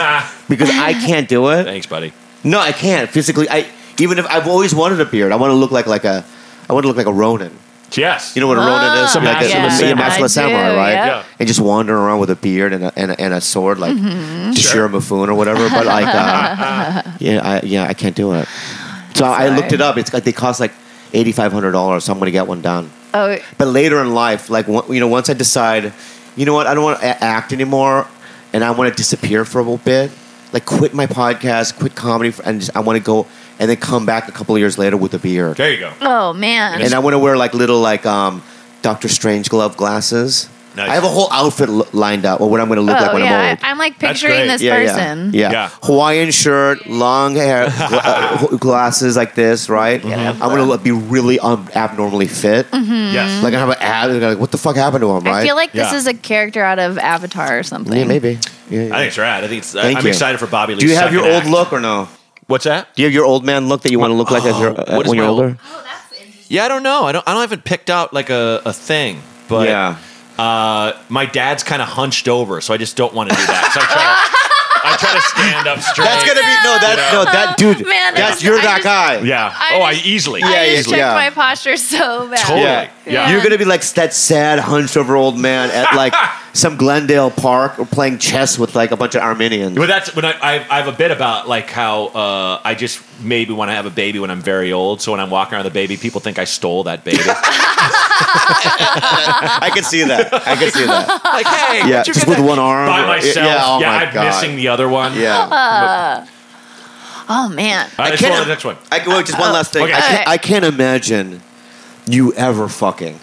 [0.48, 1.64] Because I can't do it.
[1.74, 2.14] Thanks, buddy.
[2.44, 3.48] No, I can't physically.
[3.50, 3.68] I
[4.00, 6.24] even if I've always wanted a beard, I want to look like like a,
[6.70, 7.52] I want to look like a Ronin.
[7.96, 8.36] Yes.
[8.36, 9.16] You know what a Ronin is?
[9.16, 9.80] Ah, like a, yeah.
[9.80, 10.92] yeah, Master I of Samurai, do, right?
[10.92, 11.06] yeah.
[11.06, 11.24] Yeah.
[11.40, 13.96] And just wandering around with a beard and a, and a, and a sword, like
[13.96, 14.52] Mm-hmm.
[14.54, 15.70] Shira Mifune or whatever.
[15.70, 18.48] But like, uh, yeah, I, yeah, I can't do it.
[19.16, 19.98] So I looked it up.
[19.98, 20.74] It's like they cost like
[21.14, 22.04] eighty five hundred dollars.
[22.06, 22.90] So I'm gonna get one done.
[23.14, 25.94] Oh, But later in life, like you know, once I decide,
[26.36, 28.06] you know what, I don't want to act anymore,
[28.54, 30.12] and I want to disappear for a little bit,
[30.54, 33.26] like quit my podcast, quit comedy, for, and just, I want to go
[33.60, 35.94] and then come back a couple of years later with a beard, There you go.
[36.02, 36.82] oh man.
[36.82, 38.42] and I want to wear like little like um,
[38.82, 40.50] Doctor Strange glove glasses.
[40.76, 40.92] Nice.
[40.92, 43.10] I have a whole outfit l- lined up, or what I'm going to look like
[43.10, 43.60] oh when yeah, I'm old.
[43.64, 45.34] I, am like picturing this yeah, person.
[45.34, 45.42] Yeah.
[45.42, 45.70] yeah, Yeah.
[45.82, 50.06] Hawaiian shirt, long hair, gla- uh, glasses like this, right?
[50.06, 52.68] I'm going to be really um, abnormally fit.
[52.72, 53.42] Yes.
[53.44, 54.12] Like I have an ab.
[54.12, 55.24] they're Like, what the fuck happened to him?
[55.24, 55.42] Right?
[55.42, 57.98] I feel like this is a character out of Avatar or something.
[57.98, 58.38] Yeah, maybe.
[58.70, 58.96] Yeah, yeah.
[58.96, 59.44] I think it's rad.
[59.44, 59.72] I think it's.
[59.74, 60.10] Thank I'm you.
[60.10, 61.52] excited for Bobby Lee's Do you have your second old act.
[61.52, 62.08] look or no?
[62.48, 62.96] What's that?
[62.96, 64.72] Do you have your old man look that you want to look like as you're,
[64.72, 65.58] uh, what is when you're my old- older?
[66.50, 67.04] Yeah, I don't know.
[67.04, 67.28] I don't.
[67.28, 69.22] I don't haven't picked out like a, a thing.
[69.50, 69.98] But yeah.
[70.38, 73.72] uh, my dad's kind of hunched over, so I just don't want to do that.
[73.74, 74.04] So I try.
[74.32, 74.47] to,
[74.88, 76.06] I try to stand up straight.
[76.06, 76.74] That's gonna be no.
[76.80, 77.26] That no.
[77.26, 77.86] That dude.
[77.86, 79.20] Man, that's you're I that just- guy.
[79.22, 79.54] Yeah.
[79.54, 80.42] I oh, I easily.
[80.42, 81.14] Yeah, I yeah, just checked yeah.
[81.14, 82.40] my posture so bad.
[82.40, 82.62] Totally.
[82.62, 82.90] Yeah.
[83.06, 83.32] Yeah.
[83.32, 86.14] You're gonna be like that sad hunched over old man at like
[86.54, 89.78] some Glendale Park or playing chess with like a bunch of Armenians.
[89.78, 93.02] But that's when I, I, I have a bit about like how uh, I just
[93.22, 95.02] maybe want to have a baby when I'm very old.
[95.02, 97.18] So when I'm walking around with a baby, people think I stole that baby.
[99.62, 100.34] I can see that.
[100.34, 101.24] I can see that.
[101.24, 102.46] like, hey, Yeah, you just with that?
[102.48, 102.88] one arm.
[102.88, 103.36] by myself.
[103.36, 104.26] Yeah, oh my I'm God.
[104.26, 105.16] missing the other one.
[105.16, 105.38] Yeah.
[105.40, 106.28] Uh,
[107.30, 107.86] oh man.
[107.98, 108.78] All right, let's can't- roll the next one.
[108.92, 109.26] I can wait.
[109.26, 109.84] Just one oh, last thing.
[109.84, 109.94] Okay.
[109.94, 111.42] I, can't, I can't imagine
[112.06, 113.20] you ever fucking.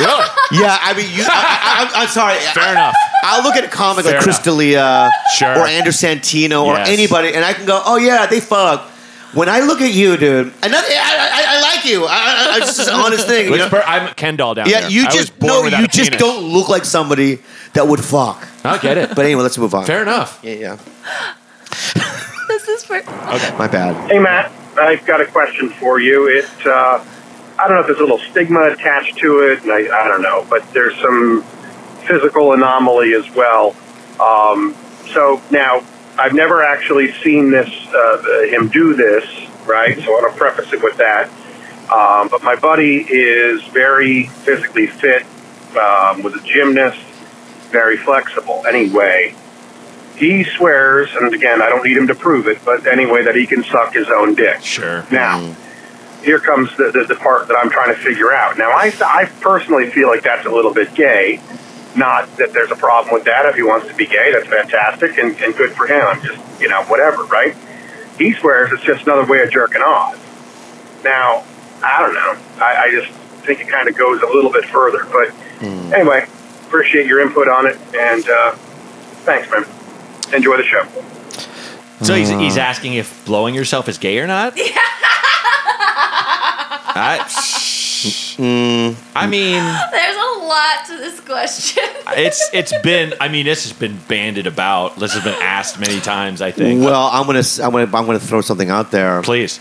[0.00, 0.24] Really?
[0.52, 1.24] Yeah, I mean, you.
[1.28, 2.36] I, I, I'm sorry.
[2.54, 2.94] Fair I, enough.
[3.22, 4.44] I'll look at a comic Fair like Chris enough.
[4.44, 5.58] D'Elia Sure.
[5.58, 8.90] or Andrew Santino or anybody, and I can go, "Oh yeah, they fuck."
[9.34, 12.04] When I look at you, dude, and I, I, I, I like you.
[12.04, 13.46] I, I, I just it's an honest thing.
[13.46, 13.80] you Let's know?
[13.80, 14.90] per- I'm Ken doll down yeah, there.
[14.90, 16.20] you I was just born no, without you a just penis.
[16.20, 17.40] don't look like somebody
[17.74, 18.46] that would fuck.
[18.64, 19.10] I get it.
[19.16, 19.84] But anyway, let's move on.
[19.86, 20.40] Fair enough.
[20.42, 20.78] Yeah, yeah.
[22.48, 23.02] This is for
[23.58, 24.10] My bad.
[24.10, 26.28] Hey, Matt, I've got a question for you.
[26.28, 27.02] It, uh,
[27.58, 30.22] I don't know if there's a little stigma attached to it, and I, I don't
[30.22, 31.42] know, but there's some
[32.06, 33.74] physical anomaly as well.
[34.20, 34.74] Um,
[35.12, 35.82] so now,
[36.18, 39.24] I've never actually seen this, uh, him do this,
[39.66, 39.96] right?
[39.98, 41.28] So I want to preface it with that.
[41.92, 45.24] Um, but my buddy is very physically fit,
[45.76, 47.00] um, was a gymnast,
[47.70, 48.64] very flexible.
[48.66, 49.34] Anyway,
[50.16, 53.46] he swears, and again, I don't need him to prove it, but anyway, that he
[53.46, 54.62] can suck his own dick.
[54.62, 55.04] Sure.
[55.10, 55.54] Now,
[56.22, 58.56] here comes the, the, the part that I'm trying to figure out.
[58.56, 61.40] Now, I, I personally feel like that's a little bit gay.
[61.96, 63.46] Not that there's a problem with that.
[63.46, 66.02] If he wants to be gay, that's fantastic and, and good for him.
[66.04, 67.54] I'm just, you know, whatever, right?
[68.18, 70.18] He swears it's just another way of jerking off.
[71.04, 71.44] Now,
[71.82, 72.64] I don't know.
[72.64, 73.10] I, I just
[73.44, 75.04] think it kind of goes a little bit further.
[75.04, 75.32] But
[75.92, 76.26] anyway,
[76.66, 77.76] appreciate your input on it.
[77.94, 78.52] And uh,
[79.24, 79.64] thanks, man.
[80.34, 80.84] Enjoy the show.
[82.04, 84.56] So he's, he's asking if blowing yourself is gay or not?
[84.56, 84.64] Yeah.
[86.96, 87.18] I,
[89.16, 91.82] I mean, There's a lot to this question.
[92.08, 93.14] it's it's been.
[93.20, 94.96] I mean, this has been banded about.
[94.96, 96.40] This has been asked many times.
[96.42, 96.82] I think.
[96.84, 99.22] Well, I'm gonna I'm gonna I'm gonna throw something out there.
[99.22, 99.60] Please.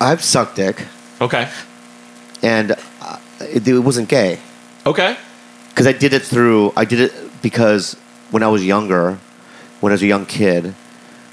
[0.00, 0.84] I've sucked dick,
[1.20, 1.48] Okay.
[2.42, 4.38] and uh, it, it wasn't gay
[4.84, 5.16] Okay.
[5.70, 6.72] because I did it through.
[6.76, 7.94] I did it because
[8.30, 9.18] when I was younger,
[9.80, 10.74] when I was a young kid,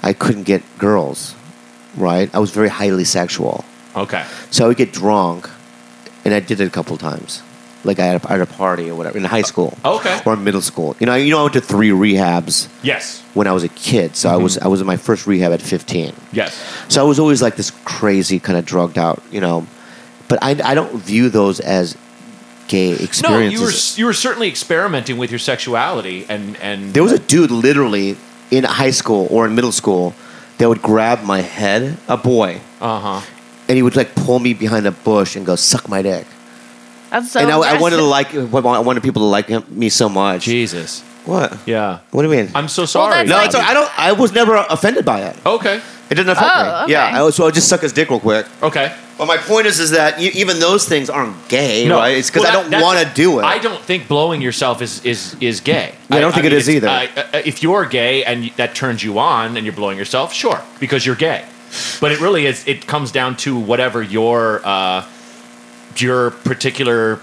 [0.02, 1.34] I couldn't get girls.
[1.96, 3.64] Right, I was very highly sexual,
[3.94, 4.24] Okay.
[4.50, 5.48] so I would get drunk,
[6.24, 7.42] and I did it a couple times,
[7.84, 9.76] like I had a, at a party or whatever in high school.
[9.84, 10.20] Okay.
[10.24, 10.96] Or middle school.
[11.00, 13.20] You know, you know, I went to three rehabs Yes.
[13.34, 14.16] when I was a kid.
[14.16, 16.12] So I was I was in my first rehab at 15.
[16.32, 16.54] Yes.
[16.88, 19.66] So I was always like this crazy kind of drugged out, you know.
[20.28, 21.96] But I, I don't view those as
[22.68, 23.22] gay experiences.
[23.22, 27.18] No, you were you were certainly experimenting with your sexuality, and and there was a
[27.18, 28.16] dude literally
[28.50, 30.14] in high school or in middle school
[30.58, 33.33] that would grab my head, a boy, uh huh.
[33.68, 36.26] And he would like pull me behind a bush and go suck my dick.
[37.10, 38.44] That's so and I, I wanted to like I
[38.80, 40.42] wanted people to like him, me so much.
[40.44, 41.02] Jesus.
[41.24, 41.56] What?
[41.66, 42.00] Yeah.
[42.10, 42.50] What do you mean?
[42.54, 43.14] I'm so sorry.
[43.14, 43.98] that's no, like- it's, I don't.
[43.98, 45.36] I was never offended by it.
[45.46, 45.80] Okay.
[46.10, 46.82] It didn't affect Oh, me.
[46.82, 46.92] okay.
[46.92, 48.44] Yeah, I was, so I just suck his dick real quick.
[48.62, 48.94] Okay.
[49.16, 52.18] But my point is, is that you, even those things aren't gay, No, right?
[52.18, 53.44] It's because Well, I don't that's- want to do it.
[53.44, 55.94] I don't think blowing yourself is is is gay.
[56.10, 56.88] Yeah, I don't think it is it's- either.
[57.22, 60.60] I- I- if you're gay and that turns you on and you're blowing yourself, sure,
[60.78, 61.44] because you're gay.
[62.00, 62.66] But it really is.
[62.66, 65.06] It comes down to whatever your uh,
[65.96, 67.20] your particular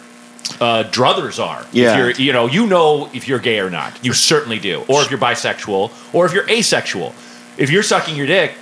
[0.59, 1.65] uh, druthers are.
[1.71, 1.91] Yeah.
[1.91, 4.03] If you're, you know, you know if you're gay or not.
[4.03, 4.83] You certainly do.
[4.87, 7.13] Or if you're bisexual, or if you're asexual.
[7.57, 8.55] If you're sucking your dick,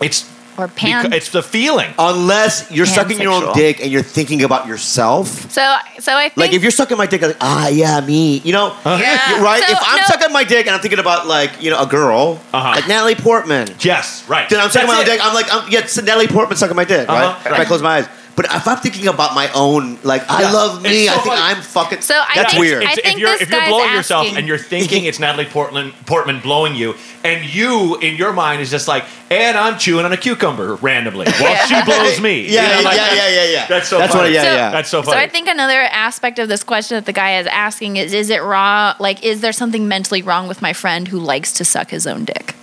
[0.00, 1.06] it's Or pan.
[1.06, 1.92] beca- it's the feeling.
[1.98, 3.54] Unless you're sucking your own Pansexual.
[3.54, 5.50] dick and you're thinking about yourself.
[5.50, 8.52] so so I think Like if you're sucking my dick, like ah yeah me, you
[8.52, 9.36] know, Yeah.
[9.38, 9.62] You- right?
[9.64, 11.86] So, if I'm no- sucking my dick and I'm thinking about like you know a
[11.86, 12.68] girl, Uh-huh.
[12.76, 13.68] like Natalie Portman.
[13.80, 14.48] Yes, right.
[14.48, 15.06] Then I'm sucking my own it.
[15.06, 15.20] dick.
[15.24, 17.46] I'm like, I'm, yeah, it's Natalie Portman sucking my dick, Uh-huh, right?
[17.46, 17.66] If I right.
[17.66, 18.08] close my eyes.
[18.34, 20.52] But if I'm thinking about my own, like I Yeah.
[20.52, 21.54] love me, It's so I think funny.
[21.56, 22.00] I'm fucking.
[22.00, 22.82] So I that's think- weird.
[22.82, 25.04] I It's- think if you're this if you're guy's blowing yourself asking- and you're thinking
[25.04, 29.58] it's Natalie Portman Portman blowing you, and you in your mind is just like, and
[29.58, 31.66] I'm chewing on a cucumber randomly while Yeah.
[31.66, 32.40] she blows me.
[32.48, 33.66] yeah, You know, like- yeah, yeah, yeah, yeah.
[33.68, 34.24] That's so That's funny.
[34.24, 34.32] what.
[34.32, 34.70] Yeah, So- yeah.
[34.70, 35.16] That's so funny.
[35.18, 35.22] So.
[35.22, 38.42] I think another aspect of this question that the guy is asking is: Is it
[38.42, 38.94] raw?
[38.98, 42.24] Like, is there something mentally wrong with my friend who likes to suck his own
[42.24, 42.54] dick?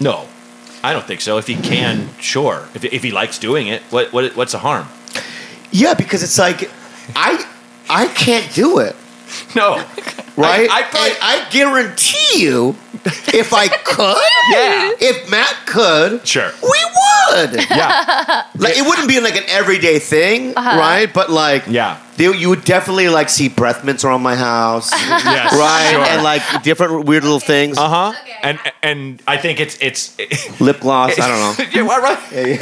[0.00, 0.26] no,
[0.82, 1.38] I don't think so.
[1.38, 2.68] If he can, sure.
[2.74, 4.88] If, if he likes doing it, what, what what's the harm?
[5.70, 6.70] Yeah, because it's like
[7.14, 7.44] I
[7.88, 8.96] I can't do it,
[9.54, 9.84] No,
[10.36, 10.68] right?
[10.70, 12.76] I, I probably, And I guarantee you,
[13.34, 14.16] if I could,
[14.52, 14.92] Yeah.
[15.00, 16.50] if Matt could, Sure.
[16.62, 17.54] we would.
[17.70, 20.78] yeah, Like it wouldn't be like an everyday thing, Uh-huh.
[20.78, 21.12] right?
[21.12, 21.98] But like, yeah.
[22.18, 25.90] They, you would definitely like see breath mints around my house, Yes, right?
[25.92, 26.04] sure.
[26.04, 27.78] And like different weird little things.
[27.78, 28.12] Uh huh.
[28.20, 28.36] Okay.
[28.42, 30.12] And and I think it's it's.
[30.60, 31.18] Lip gloss.
[31.18, 31.54] I don't know.
[31.72, 32.18] yeah, well, right.
[32.30, 32.58] Yeah, yeah,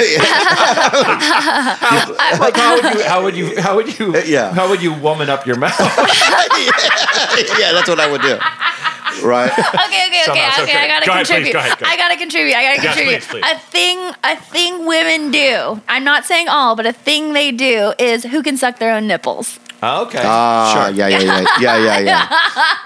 [1.10, 2.38] yeah.
[2.38, 4.54] Like how would you how would you how would you Yeah.
[4.54, 5.74] how would you woman up your mouth?
[5.80, 8.38] yeah, that's what I would do.
[9.22, 9.50] Right.
[9.58, 10.72] okay, okay, Somehow, okay, okay.
[10.72, 10.78] okay.
[10.78, 11.52] I gotta Go ahead, please, contribute.
[11.52, 12.54] go ahead, go I gotta contribute.
[12.56, 13.22] I gotta Yes, contribute.
[13.22, 13.52] please, please.
[13.52, 15.80] A thing, a thing women do.
[15.88, 19.06] I'm not saying all, but a thing they do is who can suck their own
[19.06, 19.58] nipples.
[19.82, 20.20] Oh, okay.
[20.22, 20.94] Ah, sure.
[20.94, 22.28] yeah, yeah, yeah, yeah, yeah, yeah.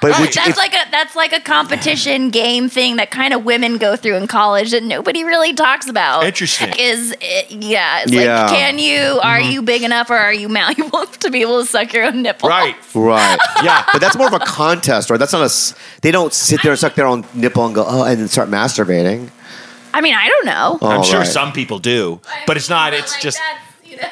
[0.01, 3.35] But would you, That's if, like a that's like a competition game thing that kind
[3.35, 6.23] of women go through in college that nobody really talks about.
[6.23, 6.73] Interesting.
[6.79, 8.43] Is it, yeah, it's Yeah.
[8.43, 11.67] like can you are you big enough or are you malleable to be able to
[11.67, 12.49] suck your own nipple?
[12.49, 12.77] Right.
[12.95, 13.39] right?
[13.65, 15.19] Yeah, but that's more of a contest, right?
[15.19, 15.47] That's not a.
[15.47, 18.29] s- They don't sit there and suck their own nipple and go, oh, and then
[18.29, 19.31] start masturbating.
[19.93, 20.79] I mean, I don't know.
[20.83, 21.27] Oh, I'm sure right.
[21.29, 22.93] some people do, but it's not.
[22.95, 23.39] It's just.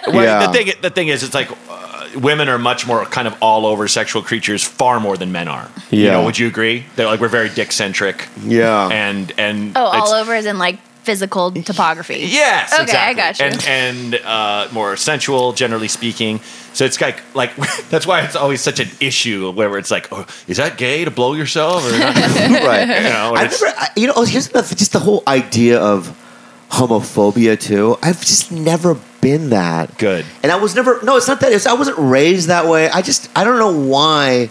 [0.07, 0.47] Well, Yeah.
[0.47, 3.67] the thing the thing is, it's like uh, women are much more kind of all
[3.67, 5.69] over sexual creatures, far more than men are.
[5.91, 6.11] You Yeah.
[6.13, 6.85] know, would you agree?
[6.95, 8.29] They're like we're very dick centric.
[8.45, 8.89] Yeah.
[8.93, 12.21] And and Oh, it's- all over is in like physical topography.
[12.29, 13.23] Yes, Okay, exactly.
[13.23, 13.47] I got you.
[13.47, 16.39] And and uh, more sensual, generally speaking.
[16.73, 17.55] So it's like like
[17.91, 21.11] that's why it's always such an issue where it's like, oh, is that gay to
[21.11, 22.15] blow yourself or not?
[22.17, 22.89] right.
[22.89, 26.19] you know, I've never, I- you know, oh, here's the, just the whole idea of
[26.71, 27.97] homophobia too.
[28.03, 29.99] I've just never been that.
[29.99, 30.25] Good.
[30.43, 31.01] And I was never.
[31.03, 31.53] No, it's not that.
[31.53, 32.89] It's, I wasn't raised that way.
[32.91, 33.31] I just.
[33.37, 34.51] I don't know why.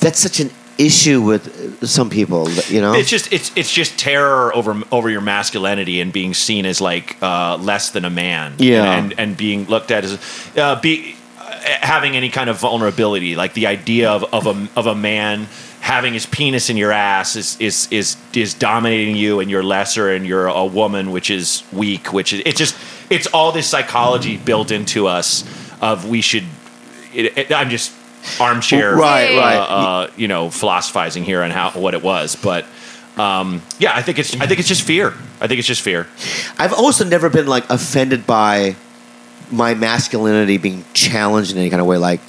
[0.00, 2.50] That's such an issue with some people.
[2.50, 2.94] You know.
[2.94, 7.16] It's just it's it's just terror over over your masculinity and being seen as like
[7.22, 8.54] uh, less than a man.
[8.58, 8.98] Yeah.
[8.98, 10.18] and and being looked at as
[10.56, 11.16] uh, be
[11.62, 15.46] having any kind of vulnerability, like the idea of, of a of a man
[15.80, 20.10] having his penis in your ass is is is is dominating you, and you're lesser,
[20.12, 22.76] and you're a woman, which is weak, which is it's just
[23.10, 25.44] it's all this psychology built into us
[25.80, 26.44] of we should.
[27.12, 27.92] It, it, I'm just
[28.38, 29.56] armchair, Right, uh, right.
[29.56, 32.66] uh, you know, philosophizing here on how what it was, but
[33.16, 35.14] um, yeah, I think it's I think it's just fear.
[35.40, 36.06] I think it's just fear.
[36.58, 38.76] I've also never been like offended by
[39.50, 41.96] my masculinity being challenged in any kind of way.
[41.98, 42.20] Like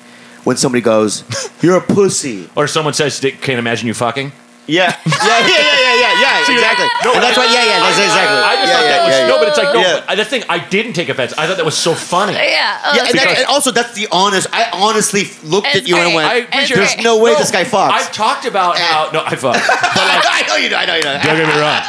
[0.43, 1.23] when somebody goes,
[1.61, 4.31] "You're a pussy." Or someone says, "Can't imagine you fucking."
[4.67, 6.43] Yeah, yeah, yeah, yeah, yeah, yeah, yeah.
[6.45, 6.85] See, exactly.
[7.03, 7.45] no, and that's why.
[7.45, 7.79] Yeah, yeah.
[7.81, 8.37] That's I- exactly.
[8.37, 9.81] I, I just yeah, thought yeah, that was yeah, no, but it's like no.
[9.81, 10.03] Yeah.
[10.07, 11.33] but The thing I didn't take offense.
[11.33, 12.33] I thought that was so funny.
[12.33, 12.79] Yeah.
[12.85, 14.47] Oh, Yeah, and, that, Because- and also that's the honest.
[14.53, 17.03] I honestly looked at It's you and went, I appreciate "There's it.
[17.03, 17.53] no way this oh.
[17.53, 18.85] guy fucks." I've talked about eh.
[18.85, 19.55] how no, I fuck.
[19.57, 20.75] But like, I know you do.
[20.75, 21.09] I know you do.
[21.09, 21.81] don't get me wrong,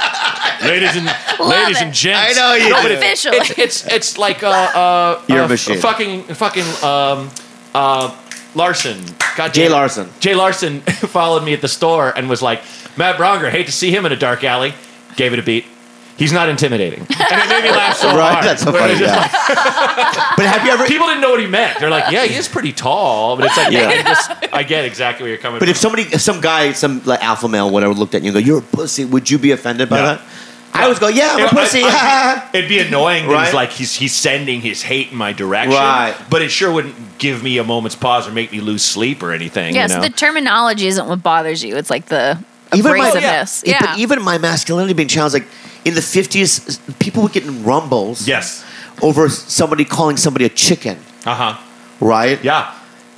[0.69, 1.07] ladies and
[1.41, 1.83] ladies it.
[1.85, 2.39] and gents.
[2.39, 2.83] I know you no, do.
[2.83, 3.33] but it- Official.
[3.35, 5.79] It's it's it's like uh uh, You're a uh, machine.
[5.79, 7.31] fucking fucking um
[7.75, 8.17] uh
[8.55, 9.03] Larson.
[9.37, 9.73] God Jay damn.
[9.73, 10.09] Larson.
[10.21, 12.63] Jay Larson followed me at the store and was like,
[12.99, 14.75] Matt Braunger, hate to see him in a dark alley.
[15.17, 15.65] Gave it a beat.
[16.19, 17.01] He's not intimidating.
[17.01, 18.45] And it made me laugh so Right, hard.
[18.45, 18.93] that's so Where funny.
[18.93, 20.35] it's just Yeah.
[20.37, 20.81] but have you ever?
[20.83, 21.81] like- people didn't know what he meant.
[21.81, 23.37] They're like, yeah, he is pretty tall.
[23.39, 23.89] But it's like, Yeah.
[23.89, 25.67] I, just, I get exactly where you're coming from.
[25.67, 25.71] But from.
[25.71, 28.39] if somebody, if some guy, some like alpha male, whatever, looked at you and go,
[28.41, 30.03] "You're a pussy," would you be offended by No.
[30.05, 30.21] that?
[30.75, 33.45] I always go, "Yeah, I'm a know, I- pussy." I- it'd be annoying that Right?
[33.47, 35.73] he's like he's he's sending his hate in my direction.
[35.75, 36.15] Right.
[36.31, 39.33] But it sure wouldn't give me a moment's pause or make me lose sleep or
[39.33, 39.75] anything.
[39.75, 40.03] yeah, you so know?
[40.03, 41.77] the terminology isn't what bothers you.
[41.77, 42.43] It's like the
[42.75, 43.65] Even my- abrasiveness.
[43.67, 43.87] Yeah, yeah.
[43.93, 45.47] But even my masculinity being challenged, like
[45.85, 48.27] in the '50s, people were getting rumbles.
[48.27, 48.65] yes.
[49.03, 50.97] Over somebody calling somebody a chicken,
[51.27, 51.59] Uh huh.
[52.01, 52.43] right?
[52.45, 52.73] Yeah.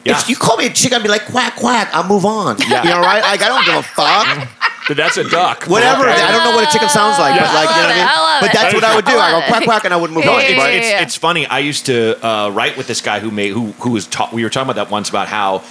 [0.05, 0.19] Yeah.
[0.19, 1.91] If you call me a chicken, I'd be like quack quack.
[1.95, 2.57] I'll move on.
[2.69, 2.83] Yeah.
[2.85, 3.23] You know, right?
[3.23, 4.49] Like I don't give a fuck.
[4.89, 5.65] but that's a duck.
[5.65, 6.09] Whatever.
[6.09, 6.21] Okay.
[6.23, 8.09] I don't know what a chicken sounds like, but like you know what I mean.
[8.09, 8.55] I love but it.
[8.55, 9.13] that's what I would do.
[9.13, 10.41] I I go quack quack, and I would move Yeah, on.
[10.43, 10.75] it's, right?
[10.75, 11.47] it's, it's funny.
[11.47, 14.33] I used to uh, write with this guy who made who who was taught.
[14.33, 15.63] We were talking about that once about how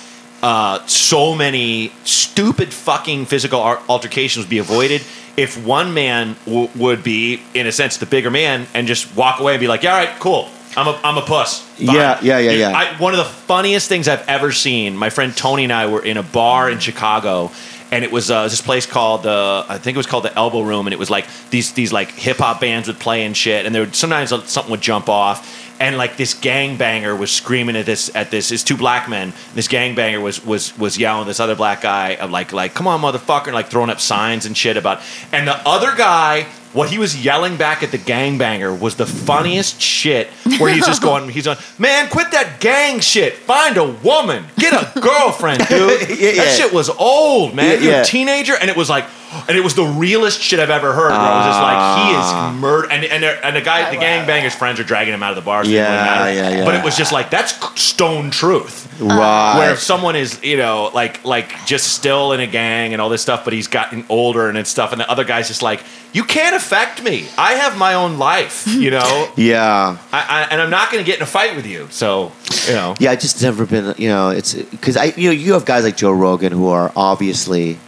[0.41, 5.01] uh, so many stupid fucking physical altercations would be avoided
[5.37, 9.39] if one man w- would be, in a sense, the bigger man and just walk
[9.39, 10.49] away and be like, "Yeah, all right, cool.
[10.75, 12.71] I'm a I'm a puss." Fine." Yeah, yeah, yeah, yeah.
[12.77, 14.95] I, one of the funniest things I've ever seen.
[14.97, 17.51] My friend Tony and I were in a bar in Chicago,
[17.93, 20.61] and it was uh, this place called the I think it was called the Elbow
[20.61, 23.67] Room, and it was like these these like hip hop bands would play and shit,
[23.67, 25.61] and there would, sometimes something would jump off.
[25.79, 28.51] And like this gangbanger was screaming at this at this.
[28.51, 29.31] It's two black men.
[29.53, 32.99] This gangbanger was was was yelling this other black guy uh, like like come on
[32.99, 35.01] motherfucker and like throwing up signs and shit about.
[35.31, 39.79] And the other guy what he was yelling back at the gangbanger was the funniest
[39.81, 40.27] shit.
[40.59, 43.33] Where he's just going, he's on, man, quit that gang shit.
[43.33, 46.09] Find a woman, get a girlfriend, dude.
[46.23, 46.43] Yeah, yeah.
[46.43, 47.65] That shit was old, man.
[47.65, 48.01] Yeah, You're yeah.
[48.01, 49.05] a teenager, and it was like,
[49.47, 51.09] and it was the realest shit I've ever heard.
[51.11, 52.53] Where I was just like, he Ah.
[52.53, 55.35] is murder, and and, and the guy, the gangbanger's friends are dragging him out of
[55.35, 55.63] the bar.
[55.65, 56.33] So Yeah, didn't really matter.
[56.51, 56.65] yeah, yeah.
[56.65, 58.81] But it was just like that's stone truth.
[58.99, 59.57] Right.
[59.57, 63.09] Where if someone is, you know, like like just still in a gang and all
[63.09, 65.81] this stuff, but he's gotten older and it's stuff, and the other guy's just like,
[66.13, 67.25] you can't affect me.
[67.37, 69.29] I have my own life, you know.
[69.35, 69.97] Yeah.
[70.11, 71.87] I, I, and I'm not going to get in a fight with you.
[71.89, 72.31] So,
[72.67, 72.93] you know.
[72.99, 73.95] Yeah, I just never been.
[73.97, 75.05] You know, it's because I.
[75.05, 77.79] You know, you have guys like Joe Rogan who are obviously.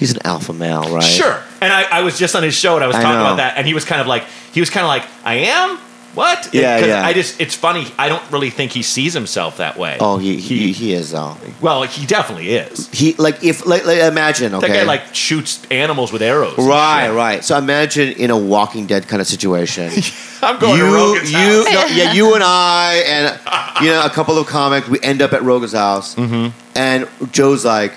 [0.00, 1.04] He's an alpha male, right?
[1.04, 1.40] Sure.
[1.60, 3.24] And I, I was just on his show and I was I talking know.
[3.26, 5.78] about that, and he was kind of like, he was kind of like, I am.
[6.14, 6.48] What?
[6.52, 7.06] Yeah, yeah.
[7.06, 7.86] I just, it's funny.
[7.96, 9.96] I don't really think he sees himself that way.
[10.00, 11.36] Oh, he he, he is though.
[11.60, 12.88] well, he definitely is.
[12.90, 14.66] He like if like, like imagine okay.
[14.66, 16.58] That guy like shoots animals with arrows.
[16.58, 17.44] Right, right.
[17.44, 19.92] So imagine in a Walking Dead kind of situation.
[20.42, 21.74] I'm going you, to Rogan's you, house.
[21.74, 24.88] no, yeah, you and I, and you know, a couple of comics.
[24.88, 26.48] We end up at Rogan's house, Mm-hmm.
[26.76, 27.92] and Joe's like,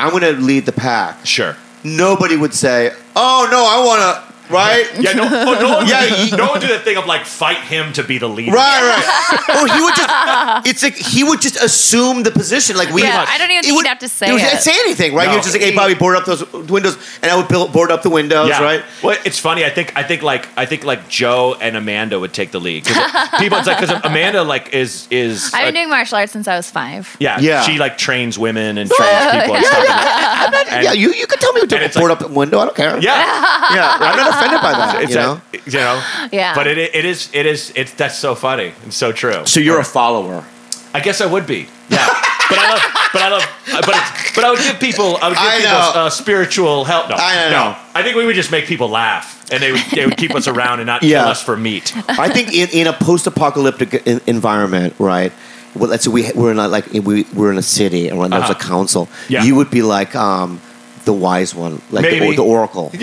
[0.00, 1.56] "I'm going to lead the pack." Sure.
[1.84, 4.86] Nobody would say, "Oh no, I want to." Right.
[4.98, 7.24] Yeah, no, oh, no, one Yeah, yeah, he- no one do that thing of like
[7.24, 8.52] fight him to be the leader.
[8.52, 9.56] Right, right.
[9.62, 12.76] or he would just, it's like he would just assume the position.
[12.76, 14.60] Like we, Yeah, I don't even think would- have to say he would it.
[14.60, 15.24] say anything, right?
[15.24, 15.34] He No.
[15.36, 18.02] would just like, hey, Bobby, board up those windows, and I would build, board up
[18.02, 18.62] the windows, Yeah.
[18.62, 18.82] right?
[19.02, 19.64] Well, it's funny.
[19.64, 22.84] I think I think like I think like Joe and Amanda would take the lead.
[22.86, 26.18] 'Cause it- people, it's like because Amanda like is is I've been like- doing martial
[26.18, 27.16] arts since I was five.
[27.18, 27.62] yeah Yeah.
[27.62, 29.88] she like trains women and trains people and stuff.
[30.70, 32.58] And- yeah, you, you could tell me and to it's board like- up the window.
[32.60, 32.98] I don't care.
[33.00, 33.74] yeah.
[33.74, 33.96] yeah.
[34.00, 35.02] I'm not offended by that.
[35.02, 35.40] It's you a- know.
[35.66, 36.54] you know, Yeah.
[36.54, 39.44] But it it is it is it's that's so funny and so true.
[39.46, 40.44] So you're a follower.
[40.94, 41.68] I guess I would be.
[41.88, 42.06] Yeah.
[42.50, 42.82] but I love
[43.12, 43.44] but I love
[43.86, 46.06] but it's, but I would give people I would give I people know.
[46.06, 47.08] uh, spiritual help.
[47.10, 47.50] No, I know.
[47.50, 47.76] no.
[47.94, 50.48] I think we would just make people laugh and they would they would keep us
[50.48, 51.20] around and not Yeah.
[51.22, 51.92] kill us for meat.
[52.08, 55.32] I think in, in a post-apocalyptic in, environment, right?
[55.76, 58.32] Well, let's say we we're in a, like we we're in a city and there's
[58.32, 58.52] Uh-huh.
[58.58, 59.08] a council.
[59.28, 59.44] Yeah.
[59.44, 60.60] You would be like um,
[61.10, 62.36] the wise one, like the, Maybe.
[62.36, 62.92] the oracle.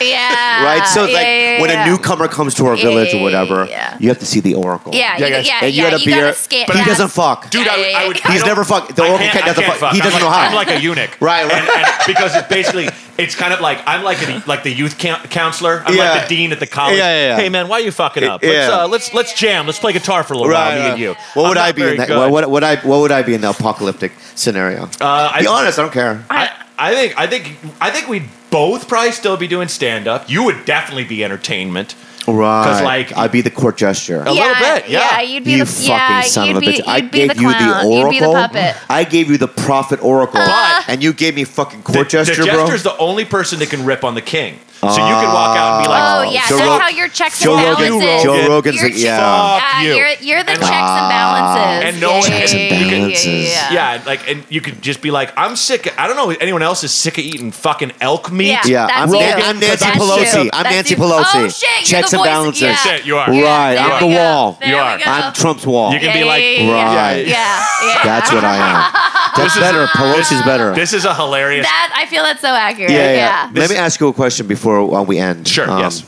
[0.00, 0.64] Yeah.
[0.64, 1.84] Right, so it's yeah, like yeah, when yeah.
[1.84, 3.96] a newcomer comes to our village yeah, or whatever, yeah.
[3.98, 4.92] you have to see the oracle.
[4.94, 5.40] Yeah, Yeah, you, yeah.
[5.40, 6.20] yeah, and you yeah, had a you beer.
[6.20, 6.64] gotta scan.
[6.66, 6.86] But he yeah.
[6.86, 7.48] doesn't fuck.
[7.50, 8.16] Dude, I would, I would.
[8.18, 8.96] He's I don't- never fucked.
[8.96, 9.92] The I oracle can't- cat doesn't can't fuck.
[9.94, 10.48] He I'm doesn't like, know how.
[10.48, 11.16] I'm like a eunuch.
[11.20, 11.52] Right, right.
[11.52, 14.98] And, and because it's basically, it's kind of like I'm like a, like the youth
[14.98, 15.82] coun- counselor.
[15.86, 16.10] I'm Yeah.
[16.12, 16.98] like the dean at the college.
[16.98, 17.36] Yeah, yeah, yeah.
[17.36, 18.42] Hey man, why are you fucking up?
[18.42, 18.50] Yeah.
[18.50, 19.66] Let's uh, let's let's jam.
[19.66, 21.14] Let's play guitar for a little while, me and you.
[21.34, 22.08] What would I'm I not be in that?
[22.08, 22.18] good.
[22.18, 24.88] What, what, what I what would I be in the apocalyptic scenario?
[25.00, 26.24] Uh, be honest, I don't care.
[26.28, 30.28] I, I think I think I think we'd both probably still be doing stand up.
[30.28, 31.94] You would definitely be entertainment.
[32.26, 32.64] Right.
[32.64, 34.22] Because like- I'd be the court jester.
[34.22, 35.00] A little bit, yeah.
[35.00, 36.82] Yeah you'd be you the fucking yeah, son of a be, bitch!
[36.86, 37.92] I gave the you the oracle.
[37.92, 38.76] You'd be the puppet.
[38.88, 40.84] I gave you the prophet oracle, But- uh-huh.
[40.88, 42.46] and you gave me fucking court the gesture, bro.
[42.46, 44.58] jester's the only person that can rip on the king.
[44.90, 46.88] So you can walk out and be like, oh, oh yeah, Joe that's Rog- how
[46.88, 48.22] your checks Joe and Rogan- balances.
[48.24, 49.20] Joe Rogan's Your like, checks- yeah.
[49.24, 49.94] Uh, fuck you.
[49.94, 51.08] You're, you're the And- checks and ah.
[51.10, 51.84] balances.
[51.88, 53.48] And no one- Checks and yeah, yeah, yeah, balances.
[53.50, 55.92] Yeah, Yeah, like, and you could just be like, I'm sick.
[55.98, 56.30] I don't know.
[56.30, 58.48] if Anyone else is sick of eating fucking elk meat?
[58.48, 58.60] Yeah.
[58.66, 59.20] yeah, I'm, you.
[59.20, 60.44] Nan- I'm Nancy That's Pelosi.
[60.44, 60.50] you.
[60.52, 61.00] I'm That's Nancy you.
[61.00, 61.24] Pelosi.
[61.34, 62.62] Oh shit, you're Checks the and voice- balances.
[62.62, 62.68] Yeah.
[62.84, 63.28] That's it, you are.
[63.30, 64.22] Right, there I'm we the go.
[64.22, 64.56] wall.
[64.60, 64.98] There You we are.
[64.98, 65.04] go.
[65.06, 65.92] I'm Trump's wall.
[65.92, 66.94] You can be like, yeah, yeah, yeah.
[67.12, 67.26] Right.
[67.26, 68.02] Yeah, yeah.
[68.04, 69.32] That's what I am.
[69.36, 69.86] That's is- better.
[69.94, 70.74] Pelosi's better.
[70.74, 71.66] this is a hilarious.
[71.66, 72.90] That I feel that's so accurate.
[72.90, 73.46] yeah, Yeah.
[73.46, 73.50] yeah.
[73.60, 75.46] Let me ask you a question before uh, we end.
[75.48, 76.02] Sure, yes.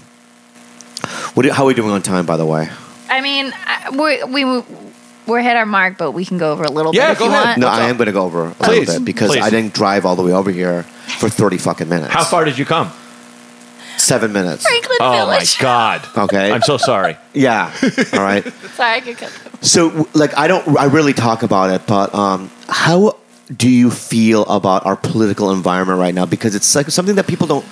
[1.34, 1.42] What?
[1.44, 2.68] do- how are we doing on time, by the way?
[3.08, 3.52] I mean,
[3.92, 4.62] we we
[5.26, 7.24] we're hit our mark, but we can go over a little Yeah, bit if go
[7.26, 7.44] you ahead.
[7.46, 7.58] want.
[7.58, 7.90] No, What's I up?
[7.90, 9.42] am going to go over a Please, little bit because please.
[9.42, 10.84] I didn't drive all the way over here
[11.18, 12.12] for 30 fucking minutes.
[12.12, 12.90] How far did you come?
[13.98, 14.66] Seven minutes.
[14.66, 16.06] Franklin Oh my god.
[16.16, 16.52] Okay.
[16.52, 17.16] I'm so sorry.
[17.32, 17.72] Yeah.
[18.12, 18.44] All right.
[18.76, 19.32] Sorry, I could cut.
[19.64, 23.16] So, like, I don't, I really talk about it, but um, how
[23.56, 26.26] do you feel about our political environment right now?
[26.26, 27.64] Because it's like something that people don't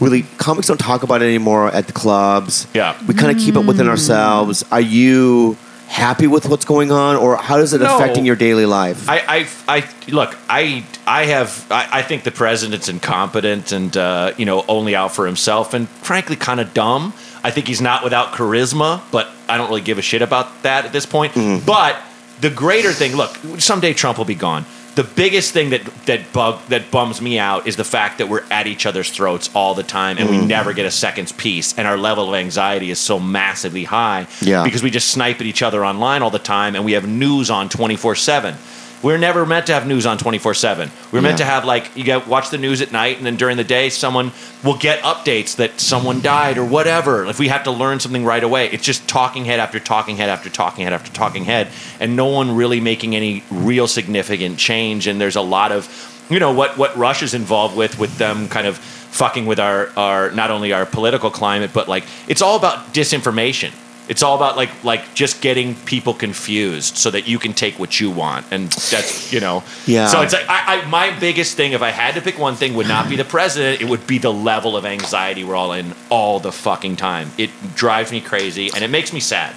[0.00, 2.66] really, comics don't talk about it anymore at the clubs.
[2.74, 2.96] Yeah.
[3.06, 4.64] We kind of keep it within ourselves.
[4.70, 5.56] Are you
[5.88, 7.96] happy with what's going on, or how is it No.
[7.96, 9.08] affecting your daily life?
[9.08, 10.36] I, I, I look.
[10.48, 11.66] I, I have.
[11.70, 15.88] I, I think the president's incompetent and uh, you know only out for himself, and
[15.88, 17.12] frankly, kind of dumb.
[17.44, 20.84] I think he's not without charisma, but I don't really give a shit about that
[20.84, 21.34] at this point.
[21.66, 22.00] But
[22.40, 24.64] the greater thing, look, someday Trump will be gone.
[24.94, 28.44] The biggest thing that that bug that bums me out is the fact that we're
[28.50, 30.46] at each other's throats all the time, and we mm.
[30.46, 34.64] never get a second's peace, and our level of anxiety is so massively high Yeah.
[34.64, 37.50] because we just snipe at each other online all the time, and we have news
[37.50, 38.54] on twenty four seven.
[39.02, 40.90] We're never meant to have news on 24 7.
[41.10, 41.44] We're meant Yeah.
[41.46, 43.88] to have, like, you get watch the news at night, and then during the day,
[43.90, 44.30] someone
[44.62, 47.26] will get updates that someone died or whatever.
[47.26, 50.28] If we have to learn something right away, it's just talking head after talking head
[50.28, 55.06] after talking head after talking head, and no one really making any real significant change.
[55.08, 55.88] And there's a lot of,
[56.30, 60.30] you know, what, what Russia's involved with, with them kind of fucking with our, our,
[60.30, 63.72] not only our political climate, but like, it's all about disinformation.
[64.08, 68.00] It's all about like like just getting people confused so that you can take what
[68.00, 69.62] you want, and that's you know.
[69.86, 70.08] Yeah.
[70.08, 72.74] So it's like I, I my biggest thing, if I had to pick one thing,
[72.74, 73.80] would not be the president.
[73.80, 77.30] It would be the level of anxiety we're all in all the fucking time.
[77.38, 79.54] It drives me crazy, and it makes me sad.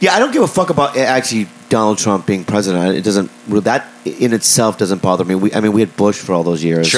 [0.00, 2.96] Yeah, I don't give a fuck about uh, actually Donald Trump being president.
[2.96, 3.30] It doesn't
[3.64, 5.34] that in itself doesn't bother me.
[5.34, 6.88] We, I mean, we had Bush for all those years.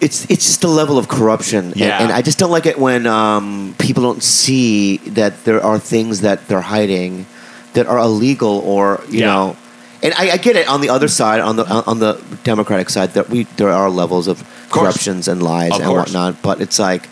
[0.00, 2.02] It's it's just the level of corruption, And- Yeah.
[2.02, 6.20] and, I just don't like it when um, people don't see that there are things
[6.22, 7.26] that they're hiding
[7.74, 9.26] that are illegal, or you Yeah.
[9.26, 9.56] know.
[10.02, 13.12] And I, I get it on the other side, on the on the Democratic side,
[13.14, 14.72] that we there are levels of course.
[14.72, 15.98] corruptions and lies Of and course.
[16.08, 16.40] whatnot.
[16.42, 17.02] But it's like,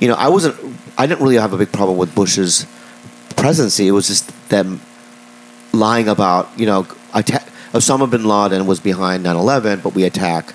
[0.00, 0.56] you know, I wasn't,
[0.96, 2.64] I didn't really have a big problem with Bush's
[3.36, 3.86] presidency.
[3.86, 4.80] It was just them
[5.72, 6.86] lying about, you know,
[7.74, 10.54] Osama bin Laden was behind 9/11, but we attack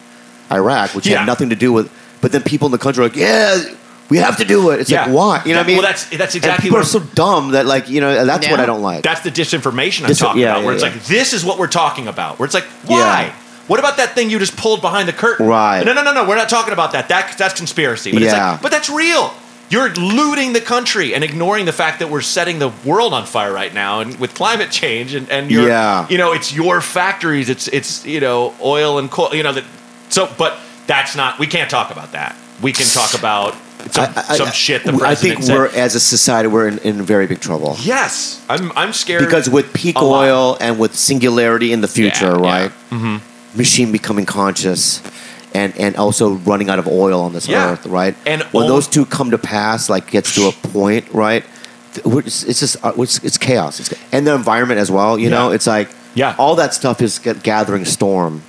[0.53, 1.19] Iraq, which Yeah.
[1.19, 1.89] had nothing to do with.
[2.21, 3.61] But then people in the country are like, yeah,
[4.09, 4.79] we have to do it.
[4.81, 5.05] It's Yeah.
[5.05, 5.41] like why?
[5.45, 5.77] You know what I mean?
[5.77, 8.47] Well, that's- that's And exactly people what are so dumb that like you know that's
[8.47, 9.03] what I don't like.
[9.03, 10.63] That's the disinformation I'm Dis- talking yeah, about.
[10.63, 10.89] Where yeah, it's yeah.
[10.91, 12.39] like, this is what we're talking about.
[12.39, 12.97] Where it's like, why?
[13.23, 13.31] Yeah.
[13.67, 15.47] What about that thing you just pulled behind the curtain?
[15.47, 15.85] Right.
[15.85, 16.25] No, no, no, no.
[16.25, 17.07] We're not talking about that.
[17.09, 18.11] That that's conspiracy.
[18.11, 18.51] But it's Yeah.
[18.51, 19.33] like, but that's real.
[19.69, 23.51] You're looting the country and ignoring the fact that we're setting the world on fire
[23.53, 26.05] right now, and with climate change, and and you're, Yeah.
[26.09, 29.63] you know, it's your factories, it's it's you know, oil and coal, you know that.
[30.13, 30.57] So, but
[30.87, 31.39] that's not.
[31.39, 32.35] We can't talk about that.
[32.61, 33.55] We can talk about
[33.91, 35.55] some, I- I- some shit the I think said.
[35.57, 37.75] we're as a society we're in, in very big trouble.
[37.79, 40.23] yes, I'm I'm scared because with peak a lot.
[40.25, 42.71] oil and with singularity in the future, Yeah, right?
[42.91, 43.57] Mm-hmm.
[43.57, 45.01] Machine becoming conscious,
[45.53, 47.71] and and also running out of oil on this Yeah.
[47.71, 48.15] earth, right?
[48.25, 51.43] And when oil- those two come to pass, like gets to a point, right?
[51.93, 55.19] th- just- It's just uh, it's, it's chaos, it's, and the environment as well.
[55.19, 56.35] You know, it's like Yeah.
[56.37, 58.41] all that stuff is gathering storm,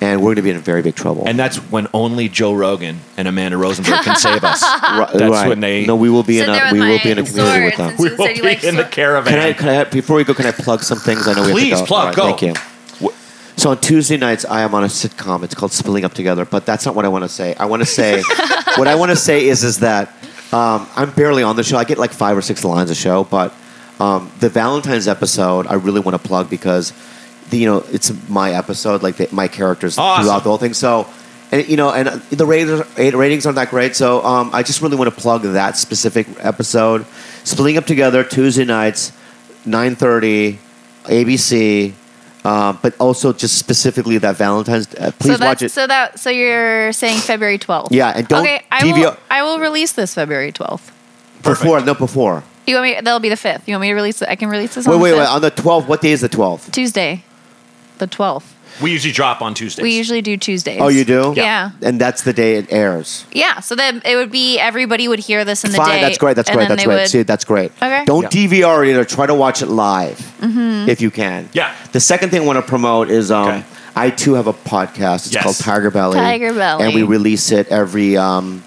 [0.00, 1.24] and we're going to be in very big trouble.
[1.26, 4.62] And that's when only Joe Rogan and Amanda Rosenberg can save us.
[5.12, 5.48] Ri- that's right.
[5.48, 7.76] when they- no, we will be in a we will be in a community with
[7.76, 7.96] them.
[7.98, 9.32] We will be like in the caravan.
[9.32, 11.28] Can I, can I, before we go, can I plug some things?
[11.28, 11.86] I know we Please, have to go.
[11.86, 12.36] plug, All right, go.
[12.36, 13.10] Thank you.
[13.56, 15.42] So on Tuesday nights, I am on a sitcom.
[15.42, 17.54] It's called Splitting Up Together, but that's not what I want to say.
[17.56, 18.22] I want to say,
[18.76, 20.08] what I want to say is, is that
[20.50, 21.76] um, I'm barely on the show.
[21.76, 23.52] I get like five or six lines a show, but
[23.98, 26.94] um, the Valentine's episode, I really want to plug because,
[27.50, 30.24] the, you know, it's my episode, like the, my characters Awesome.
[30.24, 30.74] throughout the whole thing.
[30.74, 31.08] So,
[31.52, 33.96] and you know, and the ratings, ratings aren't that great.
[33.96, 37.06] So, um, I just really want to plug that specific episode.
[37.44, 39.12] Splitting Up Together Tuesday nights,
[39.66, 40.58] nine thirty,
[41.04, 41.94] ABC.
[42.42, 44.94] Uh, but also just specifically that Valentine's.
[44.94, 45.68] Uh, please so watch it.
[45.70, 47.88] So that so you're saying February 12th.
[47.90, 50.90] Yeah, and don't okay, I DVR will, I will release this February 12th.
[51.42, 51.80] before.
[51.82, 52.42] No, before.
[52.66, 52.94] You want me?
[52.94, 53.66] That'll be the 5th.
[53.66, 54.28] You want me to release it?
[54.30, 55.26] I can release this Wait, on wait, the wait.
[55.28, 55.86] On the twelfth.
[55.86, 56.72] What day is the twelfth?
[56.72, 57.24] Tuesday,
[58.00, 58.42] the 12th.
[58.82, 59.82] we usually drop on Tuesdays.
[59.82, 60.80] We usually do Tuesdays.
[60.80, 61.32] Oh, you do?
[61.36, 61.70] Yeah.
[61.82, 63.26] And that's the day it airs.
[63.32, 63.60] Yeah.
[63.60, 66.00] So then it would be everybody would hear this in the Fine, day.
[66.00, 66.34] that's great.
[66.36, 66.68] That's and great.
[66.68, 67.02] then That's they great.
[67.02, 67.72] would- See, that's great.
[67.82, 68.04] Okay.
[68.06, 68.46] Don't Yeah.
[68.48, 69.04] DVR it either.
[69.04, 70.88] Try to watch it live Mm-hmm.
[70.88, 71.48] if you can.
[71.52, 71.74] Yeah.
[71.92, 73.64] The second thing I want to promote is um, Okay.
[73.96, 75.26] I too have a podcast.
[75.26, 75.42] It's Yes.
[75.42, 76.16] called Tiger Belly.
[76.18, 76.84] Tiger Belly.
[76.84, 78.62] And we release it every um,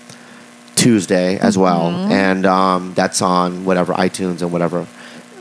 [0.75, 2.11] Tuesday as well, Mm-hmm.
[2.11, 4.85] and um, that's on whatever iTunes and whatever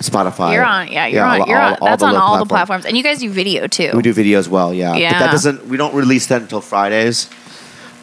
[0.02, 0.52] Spotify.
[0.54, 0.88] You're on.
[0.88, 1.48] Yeah, you're all- on.
[1.48, 1.78] You're all- on.
[1.80, 2.84] all That's on little all the platforms.
[2.84, 3.90] platforms, and you guys do video too.
[3.94, 4.90] We do video as well, yeah.
[4.92, 5.18] But Yeah.
[5.18, 5.66] that doesn't.
[5.68, 7.28] We don't release that until Fridays.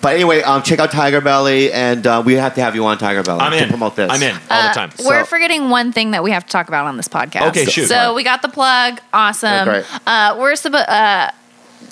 [0.02, 2.98] But anyway, um, check out Tiger Belly, and uh, we have to have you on
[2.98, 3.68] Tiger Belly I'm to in.
[3.70, 4.10] promote this.
[4.10, 4.90] I'm in all Uh, the time.
[5.06, 7.50] We're So- forgetting one thing that we have to talk about on this podcast.
[7.50, 7.88] Okay, shoot.
[7.90, 8.16] So Right.
[8.16, 9.02] we got the plug.
[9.14, 9.68] Awesome.
[9.68, 9.86] Okay, great.
[10.08, 10.88] Uh, we're supposed.
[10.88, 11.32] Uh,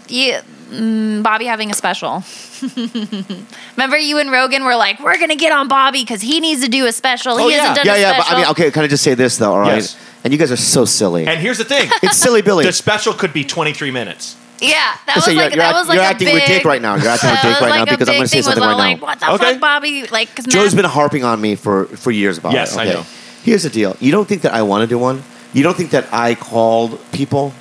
[0.08, 2.24] yeah, mm, Bobby having a special.
[3.76, 6.70] Remember, you and Rogan were like, "We're gonna get on Bobby because he needs to
[6.70, 7.34] do a special.
[7.34, 7.60] Oh, he yeah.
[7.68, 8.12] hasn't done Yeah, a yeah.
[8.14, 8.72] special." But I mean, okay.
[8.72, 9.54] Can I just say this though?
[9.54, 9.76] All right.
[9.76, 9.98] Yes.
[10.24, 11.28] And you guys are so silly.
[11.28, 12.66] And here's the thing: it's silly Billy.
[12.66, 14.36] the special could be 23 minutes.
[14.60, 14.74] Yeah,
[15.06, 16.66] that was Listen, like you're, that you're, was like you're a acting big, with Dick
[16.66, 16.96] right now.
[16.96, 18.28] You're acting with that Dick was right like now a because I'm big going to
[18.28, 18.84] say thing something was right all now.
[18.94, 19.52] Like, what the Okay.
[19.54, 20.08] fuck, Bobby?
[20.08, 22.80] Like, because Joe's been harping on me for, for years about Yes, it.
[22.80, 22.94] I okay?
[22.96, 23.06] know.
[23.44, 23.96] Here's the deal.
[24.00, 25.22] You don't think that I want to do one?
[25.54, 27.54] You don't think that I called people?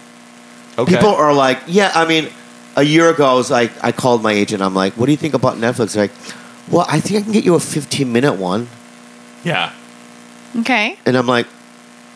[0.78, 0.94] Okay.
[0.94, 2.30] People are like, yeah, I mean,
[2.76, 4.62] a year ago, I was like, I called my agent.
[4.62, 5.94] I'm like, what do you think about Netflix?
[5.94, 6.12] They're like,
[6.70, 8.68] well, I think I can get you a 15 minute one.
[9.44, 9.72] yeah.
[10.60, 10.98] okay.
[11.06, 11.46] And I'm like,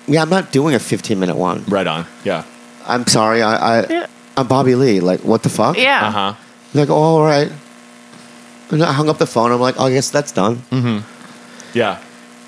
[0.07, 1.65] yeah, I'm not doing a 15 minute one.
[1.65, 2.07] Right on.
[2.25, 2.45] Yeah.
[2.87, 3.43] I'm sorry.
[3.43, 4.07] I, I, Yeah.
[4.37, 5.01] I'm Bobby Lee.
[5.01, 5.77] Like, what the fuck?
[5.77, 6.07] Yeah.
[6.07, 6.35] Uh huh.
[6.73, 7.51] They're like, oh, all right.
[8.71, 9.51] And I hung up the phone.
[9.53, 10.63] I'm like, oh, I guess that's done.
[11.75, 12.03] Yeah.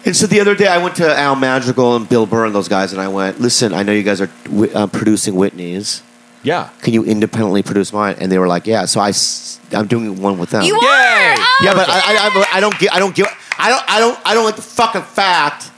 [0.05, 2.69] And so the other day, I went to Al Madrigal and Bill Burr and those
[2.69, 4.31] guys, and I went, listen, I know you guys are
[4.75, 6.03] uh, producing Whitney's.
[6.43, 6.71] Yeah.
[6.81, 8.17] Can you independently produce mine?
[8.19, 8.85] And they were like, yeah.
[8.87, 9.13] So I,
[9.77, 10.63] I'm doing one with them.
[10.63, 10.89] You Yay!
[10.89, 11.35] are.
[11.39, 13.29] Oh, yeah, but I, I, I, I don't get, I don't get,
[13.59, 15.71] I don't, I don't, I don't like the fucking fact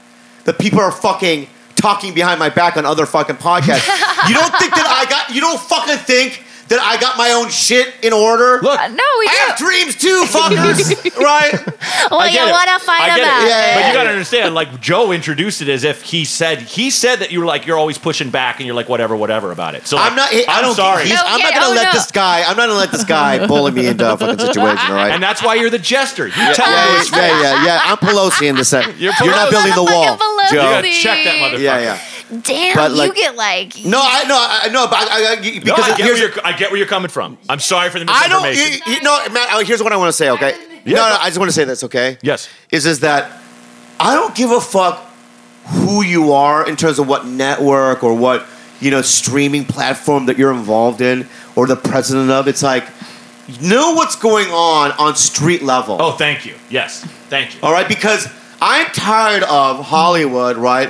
[0.45, 3.87] that people are fucking talking behind my back on other fucking podcasts.
[4.27, 7.49] you don't think that I got, you don't fucking think that I got my own
[7.49, 8.59] shit in order?
[8.61, 8.79] Look.
[8.79, 9.37] Uh, no, we I do.
[9.49, 11.15] have dreams too, fuckers.
[11.17, 11.53] right?
[12.09, 12.51] well, I you get it.
[12.51, 13.49] want to fight I get about it.
[13.49, 13.87] Yeah, yeah, But yeah.
[13.89, 17.39] you gotta understand, like Joe introduced it as if he said he said that you
[17.39, 19.85] were like you're always pushing back and you're like whatever, whatever about it.
[19.85, 20.33] So like, I'm not.
[20.33, 20.75] I I'm don't.
[20.75, 21.05] sorry.
[21.05, 21.99] he's- I'm not gonna oh, let no.
[21.99, 22.41] this guy.
[22.41, 24.87] I'm not gonna let this guy bully me into a fucking situation.
[24.89, 25.11] All right.
[25.11, 26.27] and that's why you're the jester.
[26.27, 27.79] You yeah, tell yeah, yeah, yeah, yeah, yeah.
[27.83, 28.71] I'm Pelosi in this.
[28.73, 30.61] You're, You're not building the wall, Motherfucking You Joe.
[30.63, 31.59] gotta check that motherfucker.
[31.61, 31.99] Yeah, yeah.
[32.41, 33.85] Damn, But, you get like.
[33.85, 36.31] No, I no, I no, but I, I, I- No, because I get, here's where
[36.33, 37.37] you're, I get where you're coming from.
[37.47, 38.63] I'm sorry for the misinformation.
[38.63, 38.87] I don't.
[38.87, 39.53] You, you, no, Matt.
[39.53, 40.29] uh, Here's what I want to say.
[40.31, 40.55] Okay,
[40.85, 41.17] no, no.
[41.19, 42.17] I just want to say this, okay?
[42.23, 42.49] Yes.
[42.71, 43.31] Is is that
[43.99, 45.03] I don't give a fuck
[45.67, 48.45] who you are in terms of what network or what
[48.81, 52.47] you know streaming platform that you're involved in or the president of.
[52.47, 52.85] It's like
[53.61, 55.97] know what's going on on street level.
[56.01, 56.55] Oh, thank you.
[56.71, 57.59] Yes, thank you.
[57.61, 58.27] All right, because
[58.59, 60.89] I'm tired of Hollywood, right?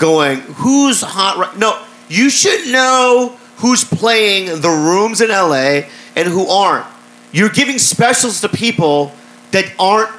[0.00, 5.82] Going, who's hot right No, you should know who's playing the rooms in LA
[6.16, 6.86] and who aren't.
[7.32, 9.12] You're giving specials to people
[9.52, 10.10] that aren't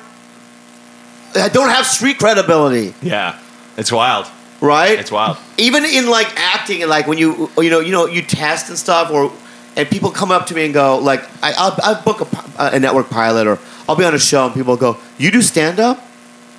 [1.34, 3.40] that don't have street credibility, Yeah,
[3.78, 4.28] it's wild.
[4.62, 5.00] right?
[5.00, 5.38] It's wild.
[5.58, 8.78] Even in like acting and like when you you know you know you test and
[8.78, 9.32] stuff or
[9.76, 12.28] and people come up to me and go like I I'll, I'll book a,
[12.76, 13.58] a network pilot or
[13.90, 15.98] I'll be on a show and people go you do stand up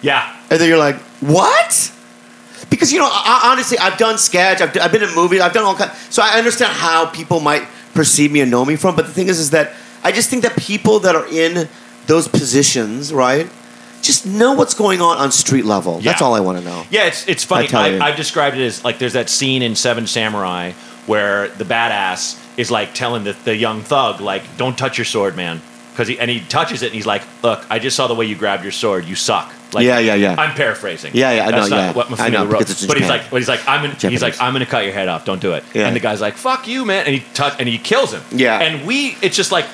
[0.03, 1.93] Yeah, and then you're like, what?
[2.73, 5.65] Because you know, I, honestly, I've done sketch, I've, I've been in movies, I've done
[5.65, 5.93] all kinds.
[6.09, 8.97] So I understand how people might perceive me and know me from.
[8.97, 11.69] But the thing is, is that I just think that people that are in
[12.07, 13.49] those positions, right,
[14.01, 16.01] just know what's going on on street level.
[16.01, 16.85] That's all I want to know.
[16.91, 17.69] Yeah, it's it's funny.
[17.73, 17.99] I.
[17.99, 20.73] I, I've described it as like there's that scene in Seven Samurai
[21.07, 25.37] where the badass is like telling the, the young thug like, "Don't touch your sword,
[25.37, 25.61] man,"
[25.93, 28.25] because he and he touches it and he's like, "Look, I just saw the way
[28.25, 29.05] you grabbed your sword.
[29.05, 30.35] You suck." Like, Yeah, yeah, yeah.
[30.39, 31.13] I'm paraphrasing.
[31.15, 31.93] Yeah, yeah, I That's know, not yeah.
[32.11, 32.59] What I know, wrote.
[32.59, 34.67] because it's in but he's like, but he's like, I'm gonna, he's like, I'm gonna
[34.67, 35.25] cut your head off.
[35.25, 35.65] Don't do it.
[35.75, 35.87] Yeah.
[35.87, 38.23] And the guy's like, "Fuck you, man," and he touch and he kills him.
[38.31, 38.61] Yeah.
[38.61, 39.67] And we, it's just like.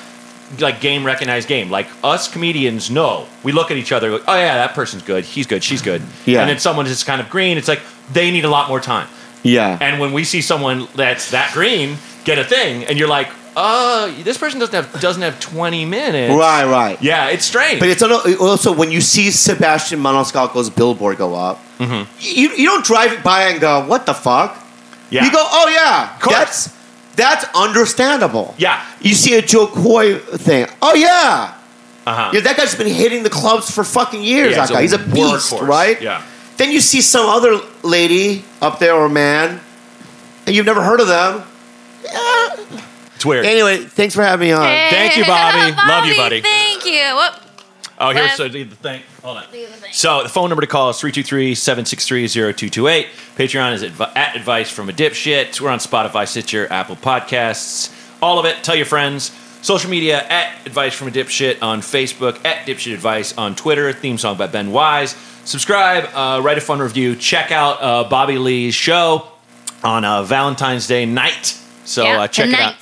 [0.59, 1.69] Like game recognized game.
[1.69, 3.27] Like us comedians know.
[3.43, 4.09] We look at each other.
[4.13, 5.23] Like, oh yeah, that person's good.
[5.23, 5.63] He's good.
[5.63, 6.01] She's good.
[6.25, 6.41] Yeah.
[6.41, 7.59] And then someone is kind of green.
[7.59, 7.81] It's like
[8.13, 9.07] they need a lot more time.
[9.43, 9.77] Yeah.
[9.79, 14.11] And when we see someone that's that green get a thing, and you're like, uh,
[14.23, 16.33] this person doesn't have doesn't have 20 minutes.
[16.33, 17.01] right, right.
[17.01, 17.79] Yeah, it's strange.
[17.79, 18.01] But it's
[18.39, 22.11] also when you see Sebastian Maniscalco's billboard go up, Mm-hmm.
[22.19, 24.57] you, you don't drive by and go, what the fuck?
[25.09, 25.23] yeah.
[25.23, 26.73] You go, oh yeah, that's
[27.15, 28.53] that's understandable.
[28.57, 28.83] Yeah.
[29.01, 31.55] You see a Jo Koy thing, oh yeah,
[32.05, 32.31] Uh-huh.
[32.33, 34.51] yeah, that guy's been hitting the clubs for fucking years.
[34.51, 35.67] Yeah, that guy, he's a beast, workhorse.
[35.67, 36.01] right?
[36.01, 36.21] Yeah.
[36.57, 39.61] Then you see some other lady up there or man,
[40.45, 41.43] and you've never heard of them.
[42.03, 42.81] Yeah.
[43.19, 43.45] It's weird.
[43.45, 44.63] Anyway, thanks for having me on.
[44.63, 45.75] Thank you, Bobby.
[45.75, 46.39] Love you, buddy.
[46.39, 47.01] Thank you.
[47.15, 47.33] Whoop.
[47.99, 49.01] Oh, here's so the thing.
[49.21, 49.43] Hold on.
[49.51, 49.91] The thing.
[49.91, 53.07] So the phone number to call is 323-763-0228.
[53.35, 55.59] Patreon is advi- at advice from a dipshit.
[55.59, 57.91] We're on Spotify, Stitcher, Apple Podcasts,
[58.21, 58.63] all of it.
[58.63, 59.31] Tell your friends.
[59.63, 63.91] Social media at advice from a dipshit on Facebook, at dipshit advice on Twitter.
[63.91, 65.11] Theme song by Ben Wise.
[65.43, 67.17] Subscribe, uh, write a fun review.
[67.17, 69.27] Check out uh, Bobby Lee's show
[69.83, 71.57] on uh, Valentine's Day night.
[71.83, 72.75] So yeah, uh, check it out.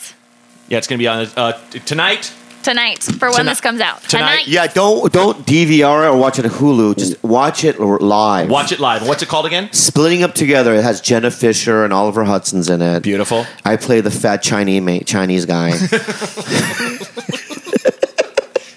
[0.67, 0.69] Tonight.
[0.69, 2.33] Yeah, it's gonna be on uh, t- tonight.
[2.63, 4.01] Tonight for when Tonight- this comes out.
[4.03, 6.97] tonight- Yeah, don't don't DVR it or watch it on Hulu.
[6.97, 8.49] Just watch it live.
[8.49, 9.07] Watch it live.
[9.07, 9.69] What's it called again?
[9.71, 10.75] Splitting Up Together.
[10.75, 13.03] It has Jenna Fischer and Oliver Hudson's in it.
[13.03, 13.45] Beautiful.
[13.63, 15.71] I play the fat Chinese ma- Chinese guy.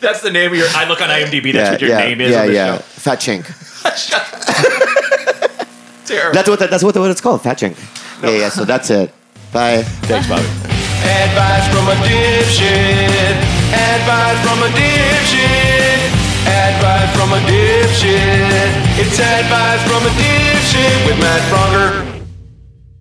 [0.00, 0.68] That's the name of your.
[0.70, 1.52] I look on IMDb.
[1.52, 2.30] That's yeah, what your yeah, name is.
[2.30, 2.76] yeah, on the yeah.
[2.76, 2.82] show.
[2.82, 3.44] Fat chink.
[6.06, 6.34] Terrible.
[6.34, 7.42] That's what that, that's what, what it's called.
[7.42, 7.76] Fat chink.
[8.22, 8.48] Yeah, yeah.
[8.50, 9.12] So that's it.
[9.52, 9.82] Bye.
[9.82, 10.69] Thanks, Bobby.
[11.02, 13.36] Advice from a dipshit.
[13.72, 15.98] Advice from a dipshit.
[16.46, 18.70] Advice from a dipshit.
[19.00, 22.24] It's advice from a dipshit with Matt Braunger.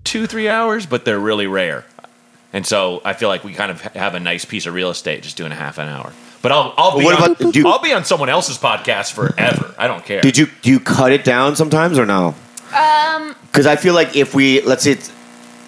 [0.03, 1.85] Two, three hours, but they're really rare.
[2.53, 5.21] And so I feel like we kind of have a nice piece of real estate
[5.23, 6.11] just doing a half an hour.
[6.41, 9.11] But I'll I'll be What on, about- do you- I'll be on someone else's podcast
[9.11, 9.75] forever.
[9.77, 10.21] I don't care.
[10.21, 12.33] Did you do you cut it down sometimes or no?
[12.73, 15.11] Um, Because I feel like if we let's say it's,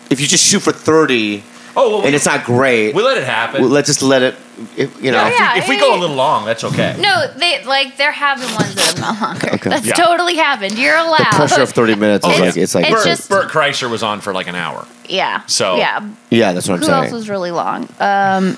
[0.10, 1.44] if you just shoot for thirty
[1.76, 3.61] oh, well, and we, it's not great, we let it happen.
[3.61, 4.36] well, let's just let it.
[4.78, 5.28] If, you know.
[5.28, 6.95] yeah, if, we, if we go a little long, that's okay.
[6.99, 9.53] no, they like there have been ones that have gone longer.
[9.55, 9.69] Okay.
[9.72, 9.93] That's Yeah.
[9.95, 10.78] totally happened.
[10.78, 11.17] You're allowed.
[11.17, 13.89] The pressure of thirty minutes is It's- like it's like it's Bert, just- Bert Kreischer
[13.89, 14.86] was on for like an hour.
[15.09, 15.41] yeah.
[15.47, 16.07] So- yeah.
[16.30, 17.03] yeah, that's what I'm Who saying.
[17.05, 17.88] else was really long?
[17.99, 18.57] Um,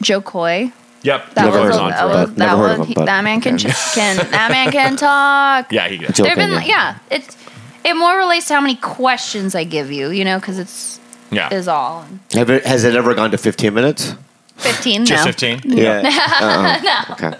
[0.00, 0.72] Jo Koy.
[1.02, 1.34] Yep.
[1.34, 3.06] That Never was heard a, of him, that but was, never heard of him, but-
[3.06, 5.70] that man can can that man can talk.
[5.72, 6.14] Yeah, he did.
[6.14, 6.64] Joking, There've been yeah.
[6.64, 6.98] yeah.
[7.10, 7.36] It's
[7.84, 11.00] it more relates to how many questions I give you, you know, because it's
[11.32, 11.52] Yeah.
[11.52, 14.14] is all Have it, has it ever gone to fifteen minutes?
[14.56, 15.04] fifteen.
[15.04, 15.32] Just no.
[15.32, 15.60] 15?
[15.64, 16.02] Yeah.
[16.40, 17.12] Uh-uh.
[17.14, 17.36] Okay.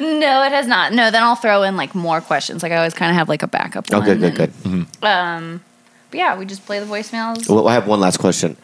[0.00, 0.92] No, it has not.
[0.92, 2.62] No, then I'll throw in like more questions.
[2.62, 3.86] Like I always kind of have like a backup.
[3.92, 5.06] Oh, one good, good, and, good.
[5.06, 5.62] Um,
[6.10, 7.48] but yeah, we just play the voicemails.
[7.48, 8.56] Well, I have one last question.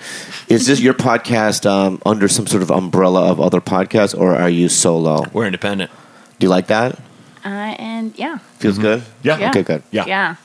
[0.49, 4.51] Is this your podcast um, under some sort of umbrella of other podcasts, or are
[4.51, 5.25] you solo?
[5.33, 5.91] We're independent.
[6.39, 6.99] Do you like that?
[7.45, 7.49] Uh,
[7.79, 9.03] and yeah, Feels good.
[9.23, 9.39] Yeah.
[9.39, 9.51] Yeah.
[9.51, 9.83] Okay, good.
[9.93, 10.05] Yeah.
[10.07, 10.37] yeah,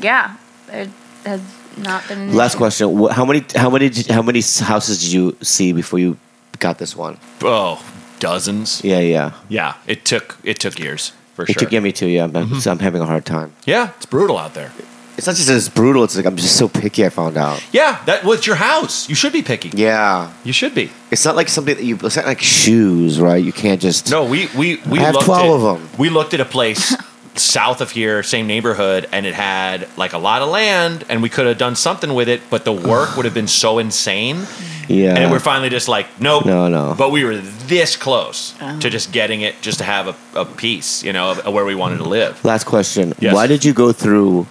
[0.00, 0.36] yeah.
[0.68, 0.88] It
[1.24, 1.40] has
[1.82, 2.34] not been.
[2.34, 5.98] Last question: Wh- How many, how many, did- how many houses did you see before
[5.98, 6.16] you
[6.58, 7.18] got this one?
[7.42, 7.82] Oh,
[8.20, 8.82] dozens.
[8.84, 9.32] Yeah, yeah.
[9.48, 11.50] Yeah, it took it took years for sure.
[11.50, 11.60] It sure.
[11.60, 12.06] took yeah, me too.
[12.08, 12.58] Yeah, but Mm-hmm.
[12.60, 13.52] so I'm having a hard time.
[13.66, 14.72] yeah, it's brutal out there.
[15.18, 16.04] It's not just that it's brutal.
[16.04, 17.04] It's like I'm just so picky.
[17.04, 17.60] I found out.
[17.72, 19.08] Yeah, that was your house.
[19.08, 19.70] You should be picky.
[19.74, 20.90] Yeah, You should be.
[21.10, 21.98] it's not like something that you.
[22.04, 23.44] It's not like shoes, right?
[23.44, 24.08] You can't just.
[24.12, 25.98] No, we we we I have looked 12 at, of 'em.
[25.98, 26.94] We looked at a place
[27.38, 31.28] south of here, same neighborhood, and it had like a lot of land, and we
[31.28, 34.46] could have done something with it, but the work would have been so insane.
[34.88, 35.14] Yeah.
[35.16, 36.46] And we're finally just like, nope.
[36.46, 36.94] No, no.
[36.96, 38.78] But we were this close to oh.
[38.78, 41.98] just getting it, just to have a, a piece, you know, of where we wanted
[41.98, 42.08] to mm.
[42.08, 42.44] live.
[42.44, 43.12] Last question.
[43.18, 43.34] Yes.
[43.34, 44.46] Why did you go through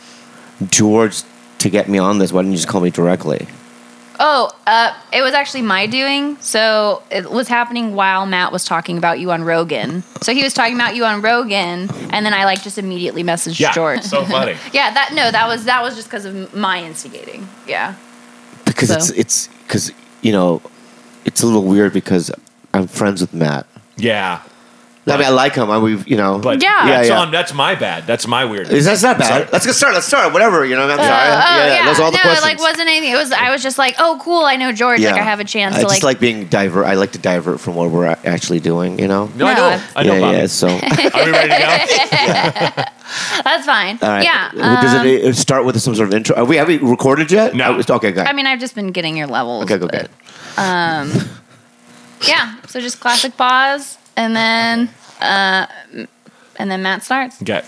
[0.70, 1.24] George
[1.60, 2.32] to get me on this?
[2.32, 3.48] Why didn't you just call me directly?
[4.20, 6.38] Oh, uh, it was actually my doing.
[6.40, 10.02] So it was happening while Matt was talking about you on Rogan.
[10.22, 13.60] So he was talking about you on Rogan, and then I like just immediately messaged
[13.60, 14.02] Yeah, George.
[14.02, 14.56] so funny.
[14.74, 17.48] yeah, that no, that was that was just because of my instigating.
[17.68, 17.96] Yeah.
[18.66, 19.92] Because So- it's it's because
[20.22, 20.62] you know
[21.26, 22.32] it's a little weird because
[22.74, 23.66] I'm friends with Matt.
[23.98, 24.42] Yeah.
[25.14, 25.70] I mean, I like him.
[25.72, 26.38] I we you know.
[26.40, 26.86] But Yeah.
[26.86, 27.22] that's, Yeah, yeah.
[27.22, 28.06] On, that's my bad.
[28.08, 28.68] That's my weird.
[28.70, 29.28] Is that's not bad?
[29.28, 29.48] Sorry.
[29.52, 29.96] Let's get started.
[29.96, 30.34] Let's start.
[30.34, 30.66] Whatever.
[30.66, 30.84] You know.
[30.90, 31.08] I'm Uh, sorry.
[31.08, 32.40] oh yeah, Those are all the no, questions.
[32.46, 33.12] it like wasn't anything.
[33.12, 35.02] It was I was just like, oh cool, I know George.
[35.02, 36.04] Like I have a chance I to just like.
[36.04, 36.86] like being divert.
[36.86, 39.00] I like to divert from what we're actually doing.
[39.00, 39.30] You know.
[39.36, 39.82] no, I know.
[39.96, 40.38] I know, yeah, Bobby.
[40.38, 40.46] yeah.
[40.48, 42.84] So, Are we ready to go?
[43.44, 43.98] that's fine.
[44.02, 44.24] right.
[44.24, 44.52] Yeah.
[44.56, 46.36] Well, Does um, it uh, start with some sort of intro?
[46.36, 47.56] Are we have we recorded yet?
[47.56, 47.80] No.
[47.90, 48.26] Okay, good.
[48.28, 49.64] I mean, I've just been getting your levels.
[49.64, 50.08] okay, okay.
[50.56, 51.12] but, um,
[52.28, 52.56] yeah.
[52.68, 54.90] So just classic pause, and then
[55.22, 55.68] uh,
[56.58, 57.42] and then Matt starts.
[57.42, 57.64] Okay.